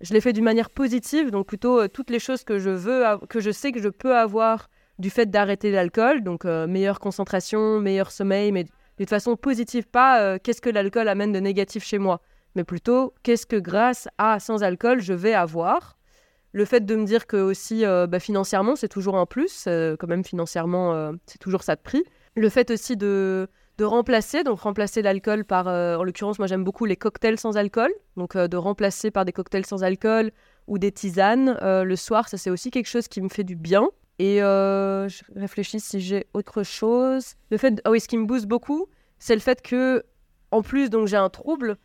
[0.00, 3.04] je l'ai fait d'une manière positive, donc plutôt euh, toutes les choses que je veux,
[3.28, 7.80] que je sais que je peux avoir du fait d'arrêter l'alcool, donc euh, meilleure concentration,
[7.80, 8.64] meilleur sommeil, mais
[8.98, 12.20] d'une façon positive, pas euh, qu'est-ce que l'alcool amène de négatif chez moi
[12.56, 15.98] mais plutôt qu'est-ce que grâce à sans alcool je vais avoir.
[16.52, 20.24] Le fait de me dire que aussi bah, financièrement c'est toujours un plus, quand même
[20.24, 22.02] financièrement c'est toujours ça de prix.
[22.34, 23.46] Le fait aussi de,
[23.80, 27.56] de remplacer, donc remplacer l'alcool par, euh, en l'occurrence moi j'aime beaucoup les cocktails sans
[27.56, 30.32] alcool, donc euh, de remplacer par des cocktails sans alcool
[30.66, 33.56] ou des tisanes euh, le soir, ça c'est aussi quelque chose qui me fait du
[33.56, 33.88] bien.
[34.18, 37.36] Et je réfléchis si j'ai autre chose.
[37.50, 38.84] Le fait, ah oui, ce qui me booste beaucoup,
[39.18, 40.04] c'est le fait que
[40.50, 41.78] en plus donc j'ai un trouble,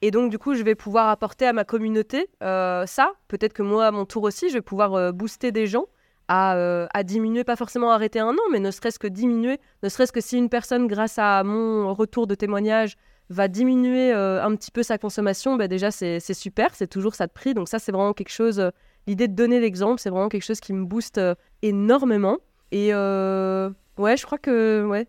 [0.00, 3.12] et donc, du coup, je vais pouvoir apporter à ma communauté ça.
[3.26, 5.86] Peut-être que moi, à mon tour aussi, je vais pouvoir booster des gens
[6.32, 9.88] à, euh, à diminuer, pas forcément arrêter un an, mais ne serait-ce que diminuer, ne
[9.88, 12.96] serait-ce que si une personne, grâce à mon retour de témoignage,
[13.30, 17.32] va diminuer un petit peu sa consommation, bah, déjà c'est super, c'est toujours ça de
[17.32, 17.52] prix.
[17.52, 18.70] Donc ça c'est vraiment quelque chose,
[19.08, 21.20] l'idée de donner l'exemple, c'est vraiment quelque chose qui me booste
[21.62, 22.38] énormément.
[22.70, 25.08] Et ouais, je crois que ouais,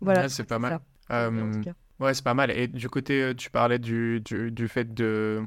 [0.00, 0.28] voilà.
[0.28, 0.78] c'est pas mal.
[1.10, 2.52] ouais, c'est pas mal.
[2.52, 5.42] Et du côté, tu parlais du, du, du fait de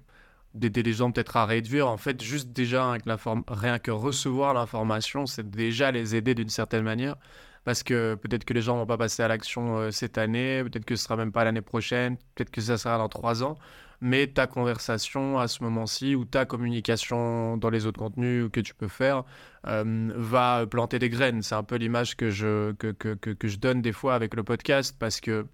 [0.56, 1.88] d'aider les gens peut-être à réduire.
[1.88, 3.04] En fait, juste déjà, avec
[3.48, 7.16] rien que recevoir l'information, c'est déjà les aider d'une certaine manière.
[7.66, 10.86] Parce que peut-être que les gens vont pas passer à l'action euh, cette année, peut-être
[10.86, 13.58] que ce sera même pas l'année prochaine, peut-être que ça sera dans trois ans.
[14.02, 18.76] Mais ta conversation à ce moment-ci ou ta communication dans les autres contenus que tu
[18.76, 19.24] peux faire
[19.68, 21.42] euh, va planter des graines.
[21.42, 24.44] C'est un peu l'image que je, que, que, que je donne des fois avec le
[24.44, 25.48] podcast parce que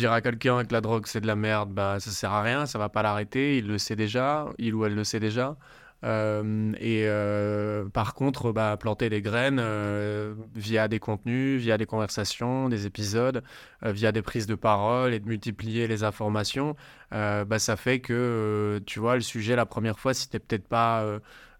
[0.00, 2.64] Dire à quelqu'un que la drogue c'est de la merde, bah ça sert à rien,
[2.64, 5.58] ça va pas l'arrêter, il le sait déjà, il ou elle le sait déjà.
[6.04, 11.84] Euh, et euh, par contre, bah, planter des graines euh, via des contenus, via des
[11.84, 13.42] conversations, des épisodes,
[13.82, 16.76] via des prises de parole et de multiplier les informations,
[17.10, 21.04] bah, ça fait que, tu vois, le sujet, la première fois, si tu peut-être pas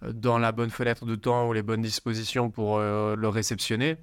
[0.02, 3.98] dans la bonne fenêtre de temps ou les bonnes dispositions pour le réceptionner,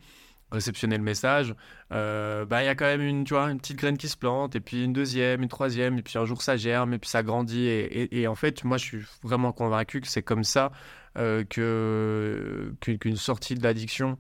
[0.52, 1.56] réceptionner le message,
[1.92, 4.18] euh, bah, il y a quand même une, tu vois, une petite graine qui se
[4.18, 7.10] plante, et puis une deuxième, une troisième, et puis un jour ça germe, et puis
[7.10, 7.68] ça grandit.
[7.68, 10.72] Et, en fait, moi, je suis vraiment convaincu que c'est comme ça
[11.18, 14.18] euh, que, qu'une sortie de l'addiction,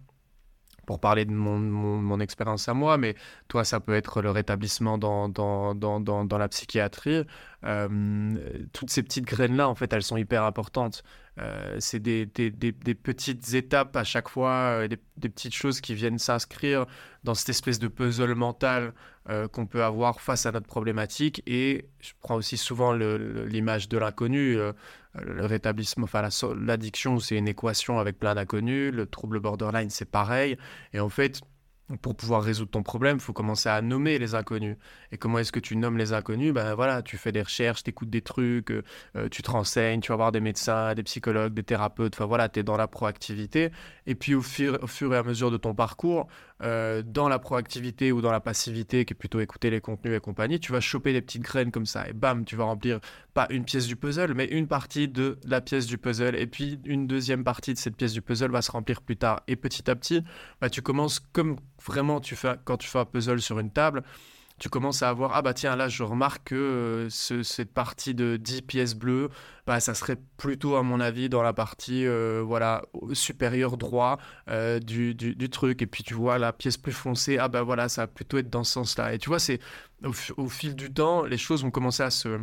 [0.88, 3.14] pour parler de mon, mon, expérience à moi, mais
[3.50, 7.26] toi, ça peut être le rétablissement dans, dans, dans, dans, dans la psychiatrie.
[7.66, 11.04] Euh, toutes ces petites graines-là, en fait, elles sont hyper importantes.
[11.40, 15.94] Euh, c'est des, des, des, petites étapes à chaque fois, euh, des, petites choses qui
[15.94, 16.86] viennent s'inscrire
[17.26, 18.94] dans cette espèce de puzzle mental
[19.30, 21.44] euh, qu'on peut avoir face à notre problématique.
[21.48, 24.58] Et je prends aussi souvent l'image de l'inconnu.
[25.16, 26.28] le rétablissement, enfin
[26.60, 28.94] l'addiction, c'est une équation avec plein d'inconnus.
[28.94, 30.58] Le trouble borderline, c'est pareil.
[30.94, 31.42] Et en fait,
[32.02, 34.76] pour pouvoir résoudre ton problème, il faut commencer à nommer les inconnus.
[35.12, 36.54] Et comment est-ce que tu nommes les inconnus?
[36.54, 38.84] Ben voilà, tu fais des recherches, tu écoutes des trucs, euh,
[39.16, 42.16] euh, tu te renseignes, tu vas voir des médecins, des psychologues, des thérapeutes.
[42.16, 43.72] Enfin voilà, tu es dans la proactivité.
[44.06, 44.80] Et puis au fur,
[45.14, 46.28] et à mesure de ton parcours,
[46.64, 50.20] euh, dans la proactivité ou dans la passivité, qui est plutôt écouter les contenus et
[50.20, 52.08] compagnie, tu vas choper des petites graines comme ça.
[52.10, 53.00] Et bam, tu vas remplir
[53.34, 56.36] pas une pièce du puzzle, mais une partie de la pièce du puzzle.
[56.36, 59.42] Et puis une deuxième partie de cette pièce du puzzle va se remplir plus tard.
[59.48, 60.24] Et petit à petit,
[60.60, 64.04] bah, tu commences comme vraiment tu fais, quand tu fais un puzzle sur une table,
[64.60, 68.38] tu commences à avoir, ah bah tiens, là je remarque que euh, cette partie de
[68.38, 69.30] 10 pièces bleues,
[69.68, 72.84] bah, ça serait plutôt à mon avis dans la partie euh, voilà,
[73.14, 74.18] supérieure droit
[74.50, 75.82] euh, du, du, truc.
[75.82, 78.50] Et puis tu vois la pièce plus foncée, ah bah voilà, ça va plutôt être
[78.50, 79.14] dans ce sens-là.
[79.14, 79.60] Et tu vois, c'est
[80.04, 82.40] au, fil du temps, les choses vont commencer à se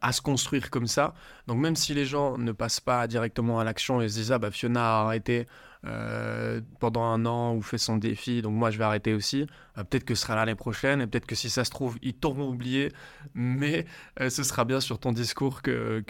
[0.00, 1.14] à se construire comme ça.
[1.46, 4.38] Donc même si les gens ne passent pas directement à l'action et se disent ah
[4.38, 5.46] bah Fiona a arrêté
[5.86, 9.46] euh, pendant un an ou fait son défi, donc moi je vais arrêter aussi.
[9.78, 12.14] Euh, peut-être que ce sera l'année prochaine et peut-être que si ça se trouve, ils
[12.14, 12.90] t'auront oublié,
[13.34, 13.86] mais
[14.20, 16.02] euh, ce sera bien sur ton discours que,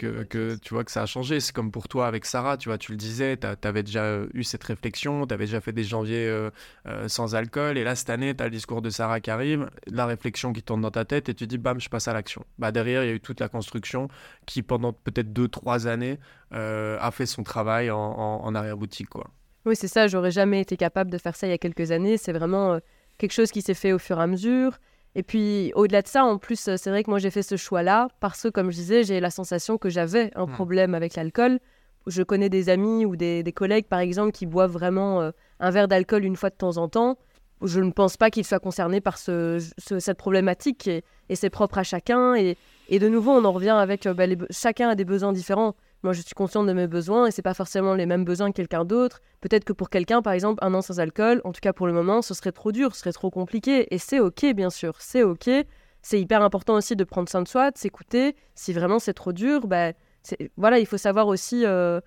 [0.62, 1.40] tu vois que ça a changé.
[1.40, 4.44] C'est comme pour toi avec Sarah, tu vois, tu le disais, tu avais déjà eu
[4.44, 6.48] cette réflexion, tu avais déjà fait des janviers
[7.06, 10.06] sans alcool et là cette année, tu as le discours de Sarah qui arrive, la
[10.06, 12.44] réflexion qui tourne dans ta tête et tu dis bam, je passe à l'action.
[12.58, 14.08] Bah, derrière, il y a eu toute la construction
[14.46, 16.18] qui pendant peut-être 2-3 années
[16.50, 19.08] a fait son travail en, en, en arrière-boutique.
[19.08, 19.30] quoi.
[19.66, 22.16] Oui, c'est ça, j'aurais jamais été capable de faire ça il y a quelques années.
[22.16, 22.78] C'est vraiment euh,
[23.18, 24.78] quelque chose qui s'est fait au fur et à mesure.
[25.16, 27.56] Et puis, au-delà de ça, en plus, euh, c'est vrai que moi, j'ai fait ce
[27.56, 30.52] choix-là parce que, comme je disais, j'ai la sensation que j'avais un hmm.
[30.52, 31.58] problème avec l'alcool.
[32.06, 35.88] Je connais des amis ou des, collègues, par exemple, qui boivent vraiment euh, un verre
[35.88, 37.18] d'alcool une fois de temps en temps.
[37.60, 41.02] Je ne pense pas qu'ils soient concernés par ce, cette problématique et,
[41.34, 42.36] c'est propre à chacun.
[42.36, 42.56] Et,
[42.88, 45.74] de nouveau, on en revient avec bah, chacun a des besoins différents.
[46.02, 48.56] Moi, je suis consciente de mes besoins et c'est pas forcément les mêmes besoins que
[48.56, 49.20] quelqu'un d'autre.
[49.40, 51.92] Peut-être que pour quelqu'un, par exemple, un an sans alcool, en tout cas pour le
[51.92, 53.92] moment, ce serait trop dur, ce serait trop compliqué.
[53.94, 55.48] Et c'est ok, bien sûr, c'est ok.
[56.02, 58.36] C'est hyper important aussi de prendre soin de soi, de s'écouter.
[58.54, 59.92] Si vraiment c'est trop dur, bah,
[60.56, 62.00] voilà, il faut savoir aussi euh,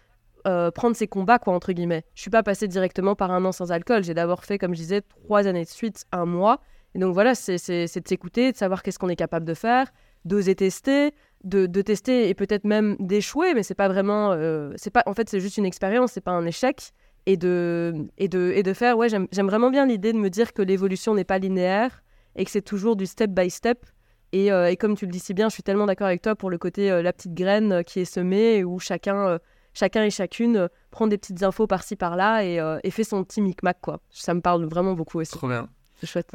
[0.48, 2.06] euh, prendre ses combats, quoi, entre guillemets.
[2.16, 4.04] Je suis pas passée directement par un an sans alcool.
[4.04, 6.62] J'ai d'abord fait, comme je disais, trois années de suite, un mois.
[6.96, 9.92] Et donc voilà, c'est de s'écouter, de savoir qu'est-ce qu'on est capable de faire,
[10.26, 11.14] d'oser tester,
[11.44, 14.32] de, tester et peut-être même d'échouer, mais c'est pas vraiment.
[14.32, 16.92] Euh, c'est pas, en fait, c'est juste une expérience, c'est pas un échec.
[17.26, 20.54] Et de, et de, et de faire, ouais, j'aime vraiment bien l'idée de me dire
[20.54, 22.02] que l'évolution n'est pas linéaire
[22.36, 23.86] et que c'est toujours du step by step.
[24.32, 26.36] Et, euh, et, comme tu le dis si bien, je suis tellement d'accord avec toi
[26.36, 29.38] pour le côté euh, la petite graine qui est semée, où chacun,
[29.74, 33.78] chacun et chacune prend des petites infos par-ci par-là et, et, fait son petit micmac,
[33.82, 34.00] quoi.
[34.10, 35.32] Ça me parle vraiment beaucoup aussi.
[35.32, 35.68] Trop bien.
[36.00, 36.32] C'est chouette.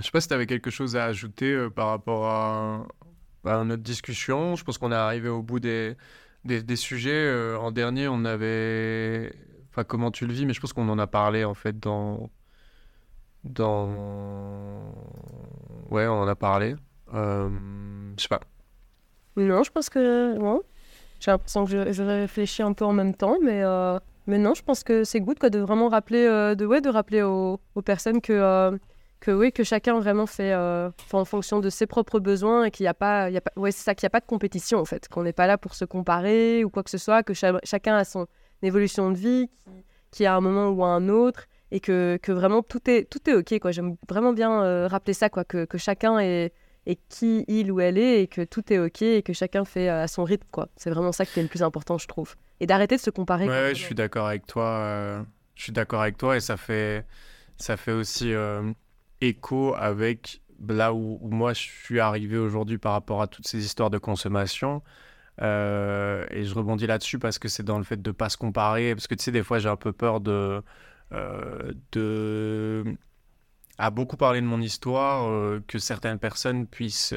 [0.00, 2.86] Je sais pas si tu avais quelque chose à ajouter euh, par rapport à,
[3.64, 4.56] notre discussion.
[4.56, 5.96] Je pense qu'on est arrivé au bout des,
[6.44, 7.10] des, sujets.
[7.10, 9.32] Euh, en dernier, on avait.
[9.70, 12.30] Enfin, comment tu le vis, mais je pense qu'on en a parlé en fait dans,
[13.44, 13.88] dans.
[15.90, 16.76] Ouais, on en a parlé.
[17.14, 17.48] Euh,
[18.16, 18.40] je sais pas.
[19.36, 20.38] Non, je pense que.
[20.38, 20.62] Non.
[21.20, 24.54] J'ai l'impression que je, je, réfléchis un peu en même temps, mais, euh, mais non,
[24.54, 26.24] je pense que c'est good quoi, de vraiment rappeler,
[26.56, 28.78] de, ouais, de rappeler aux, personnes que,
[29.20, 32.70] que, oui, que chacun vraiment fait, euh, fait en fonction de ses propres besoins et
[32.70, 33.28] qu'il n'y a pas.
[33.30, 35.08] Il y a pas ouais, c'est ça, qu'il n'y a pas de compétition en fait,
[35.08, 37.96] qu'on n'est pas là pour se comparer ou quoi que ce soit, que cha- chacun
[37.96, 38.26] a son
[38.62, 39.48] évolution de vie,
[40.10, 43.34] qui, a un moment ou un autre et que, que vraiment tout est, tout est
[43.34, 43.58] ok.
[43.60, 43.70] Quoi.
[43.72, 46.52] J'aime vraiment bien euh, rappeler ça, quoi, que, que chacun est,
[46.86, 49.88] est qui il ou elle est et que tout est ok et que chacun fait
[49.88, 50.46] euh, à son rythme.
[50.50, 50.68] quoi.
[50.76, 52.34] C'est vraiment ça qui est le plus important, je trouve.
[52.58, 53.48] Et d'arrêter de se comparer.
[53.48, 54.64] Ouais, je suis d'accord avec toi.
[54.64, 55.22] euh,
[55.54, 57.04] je suis d'accord avec toi et ça fait,
[57.56, 58.34] ça fait aussi
[59.20, 63.90] écho avec là où, moi je suis arrivé aujourd'hui par rapport à toutes ces histoires
[63.90, 64.82] de consommation.
[65.42, 68.36] Euh, et je rebondis là-dessus parce que c'est dans le fait de ne pas se
[68.36, 68.94] comparer.
[68.94, 70.62] Parce que tu sais, des fois, j'ai un peu peur de.
[71.12, 72.84] euh, de
[73.78, 77.14] à beaucoup parler de mon histoire, euh, que certaines personnes puissent,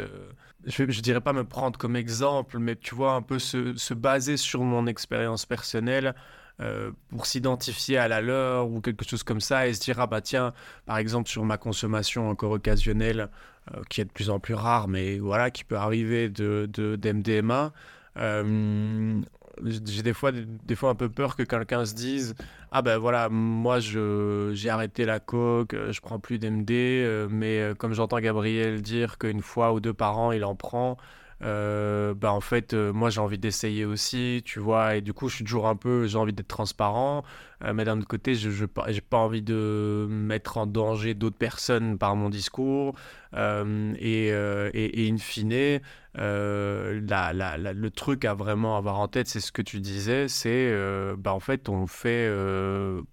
[0.65, 3.93] je, je dirais pas me prendre comme exemple, mais tu vois, un peu se, se
[3.93, 6.15] baser sur mon expérience personnelle
[6.61, 10.05] euh, pour s'identifier à la leur ou quelque chose comme ça et se dire, ah
[10.05, 10.53] bah tiens,
[10.85, 13.29] par exemple, sur ma consommation encore occasionnelle,
[13.73, 17.73] euh, qui est de plus en plus rare, mais voilà, qui peut arriver de, d'MDMA,
[18.17, 19.19] euh,
[19.65, 22.35] j'ai des fois, des fois un peu peur que quelqu'un se dise
[22.71, 27.93] Ah ben voilà, moi je, j'ai arrêté la coke, je prends plus d'MD, mais comme
[27.93, 30.97] j'entends Gabriel dire qu'une fois ou deux par an il en prend,
[31.43, 35.27] euh, bah en fait, euh, moi j'ai envie d'essayer aussi, tu vois, et du coup
[35.29, 37.23] je suis toujours un peu, j'ai envie d'être transparent,
[37.63, 41.97] euh, mais d'un autre côté, je j'ai pas envie de mettre en danger d'autres personnes
[41.97, 42.95] par mon discours,
[43.35, 45.79] euh, et, et, et in fine,
[46.15, 50.73] la- la- le truc à vraiment avoir en tête, c'est ce que tu disais, c'est
[51.17, 52.29] bah, en fait on fait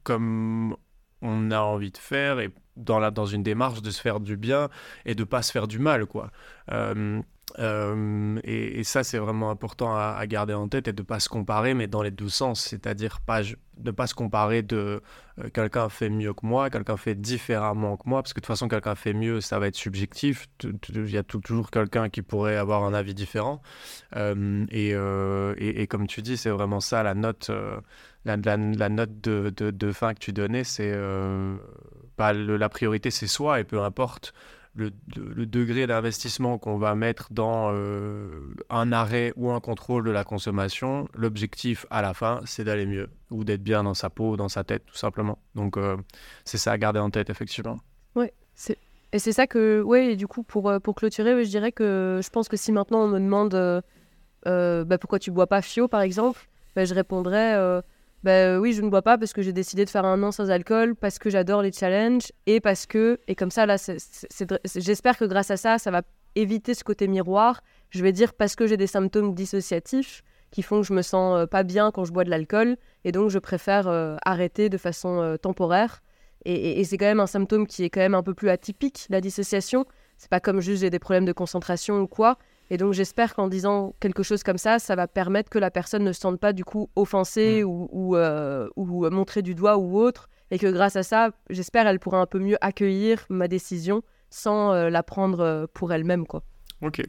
[0.03, 0.77] comme
[1.23, 4.37] on a envie de faire et dans, la, dans une démarche de se faire du
[4.37, 4.71] bien
[5.05, 6.31] et de pas se faire du mal quoi.
[7.59, 11.75] Euh, et, ça c'est vraiment important à, garder en tête et de pas se comparer
[11.75, 13.43] mais dans les deux sens, c'est-à-dire pas
[13.79, 15.03] de pas se comparer de
[15.39, 18.49] euh, quelqu'un fait mieux que moi, quelqu'un fait différemment que moi parce que de toute
[18.49, 22.57] façon quelqu'un fait mieux ça va être subjectif, il y a toujours quelqu'un qui pourrait
[22.57, 23.63] avoir un avis différent.
[24.17, 24.67] Euh,
[25.59, 27.51] et, comme tu dis, c'est vraiment ça la note,
[28.25, 33.83] la, note de, fin que tu donnais, c'est le- la priorité, c'est soi et peu
[33.83, 34.35] importe
[34.81, 40.25] le, degré d'investissement qu'on va mettre dans euh, un arrêt ou un contrôle de la
[40.25, 44.49] consommation, l'objectif à la fin, c'est d'aller mieux ou d'être bien dans sa peau, dans
[44.49, 45.39] sa tête, tout simplement.
[45.55, 45.97] Donc euh,
[46.45, 47.79] c'est ça à garder en tête, effectivement.
[49.13, 52.31] Et c'est ça que, et du coup, pour, euh, pour clôturer, je dirais que je
[52.31, 53.83] pense que si maintenant on me demande
[54.45, 57.83] bah, pourquoi tu bois pas Fio, par exemple, bah, je répondrais
[58.23, 60.31] bah, euh, oui, je ne bois pas parce que j'ai décidé de faire un an
[60.33, 63.77] sans alcool, parce que j'adore les challenges, et parce que, et comme ça, là,
[64.75, 66.03] j'espère que grâce à ça, ça va
[66.35, 67.63] éviter ce côté miroir.
[67.91, 71.39] Je vais dire parce que j'ai des symptômes dissociatifs qui font que je me sens
[71.39, 74.79] euh, pas bien quand je bois de l'alcool, et donc je préfère euh, arrêter de
[74.79, 76.03] façon temporaire.
[76.45, 78.49] Et, et- et c'est quand même un symptôme qui est quand même un peu plus
[78.49, 79.85] atypique, la dissociation.
[80.17, 82.39] C'est pas comme juste j'ai des problèmes de concentration ou quoi.
[82.71, 86.05] Et donc j'espère qu'en disant quelque chose comme ça, ça va permettre que la personne
[86.05, 89.99] ne se sente pas du coup offensée ou, ou, euh, ou montrée du doigt ou
[89.99, 90.29] autre.
[90.53, 94.73] Et que grâce à ça, j'espère elle pourra un peu mieux accueillir ma décision sans
[94.73, 96.27] euh, la prendre euh, pour elle-même.
[96.27, 96.43] quoi.
[96.83, 97.03] Ok.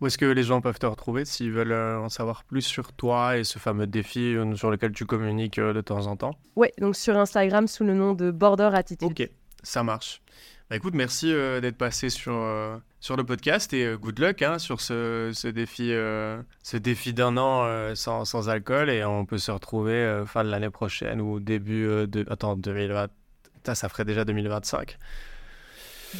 [0.00, 2.92] Où est-ce que les gens peuvent te retrouver s'ils veulent euh, en savoir plus sur
[2.92, 6.34] toi et ce fameux défi euh, sur lequel tu communiques euh, de temps en temps?
[6.56, 9.08] Ouais, donc sur Instagram sous le nom de Border Attitude.
[9.08, 9.30] Ok,
[9.62, 10.20] ça marche.
[10.68, 14.42] Bah écoute, merci euh, d'être passé sur, euh, sur le podcast et euh, good luck
[14.42, 19.04] hein, sur ce, ce défi, euh, ce défi d'un an euh, sans, sans alcool et
[19.04, 22.24] on peut se retrouver fin de l'année prochaine ou début de...
[22.30, 23.08] Attends, 2020...
[23.54, 24.98] Putain, ça ferait déjà 2025.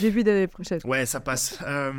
[0.01, 0.81] Début d'année prochaine.
[0.85, 1.59] Ouais, ça passe.
[1.67, 1.93] Euh,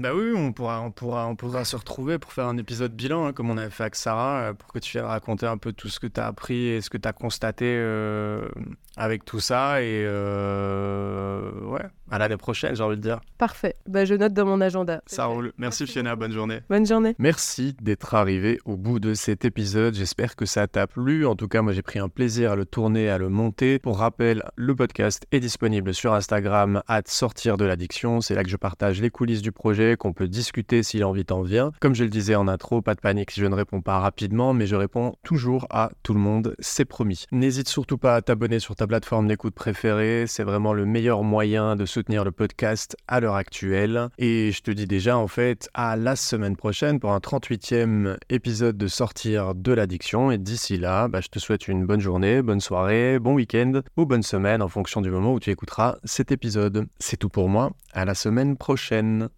[0.00, 3.26] bah oui, on pourra, on, pourra, on pourra se retrouver pour faire un épisode bilan,
[3.26, 5.72] hein, comme on avait fait avec Sarah, euh, pour que tu viennes raconter un peu
[5.72, 8.48] tout ce que tu as appris et ce que tu as constaté euh,
[8.96, 9.82] avec tout ça.
[9.82, 13.20] Et euh, ouais, à l'année prochaine, j'ai envie de dire.
[13.38, 13.76] Parfait.
[13.86, 15.02] Bah, je note dans mon agenda.
[15.06, 15.52] Ça roule.
[15.56, 16.60] Merci Fiona, bonne journée.
[16.68, 17.14] Bonne journée.
[17.18, 19.94] Merci d'être arrivé au bout de cet épisode.
[19.94, 21.26] J'espère que ça t'a plu.
[21.26, 23.78] En tout cas, moi j'ai pris un plaisir à le tourner, à le monter.
[23.78, 28.20] Pour rappel, le podcast est disponible sur Instagram, à sortir de l'addiction.
[28.20, 31.42] C'est là que je partage les coulisses du projet, qu'on peut discuter si l'envie t'en
[31.42, 31.70] vient.
[31.78, 34.52] Comme je le disais en intro, pas de panique si je ne réponds pas rapidement,
[34.52, 37.26] mais je réponds toujours à tout le monde, c'est promis.
[37.30, 41.76] N'hésite surtout pas à t'abonner sur ta plateforme d'écoute préférée, c'est vraiment le meilleur moyen
[41.76, 44.08] de soutenir le podcast à l'heure actuelle.
[44.18, 48.76] Et je te dis déjà en fait à la semaine prochaine pour un 38e épisode
[48.76, 50.32] de Sortir de l'addiction.
[50.32, 54.04] Et d'ici là, bah, je te souhaite une bonne journée, bonne soirée, bon week-end ou
[54.04, 56.88] bonne semaine en fonction du moment où tu écouteras cet épisode.
[56.98, 57.70] C'est tout pour moi.
[57.92, 59.28] À la semaine prochaine.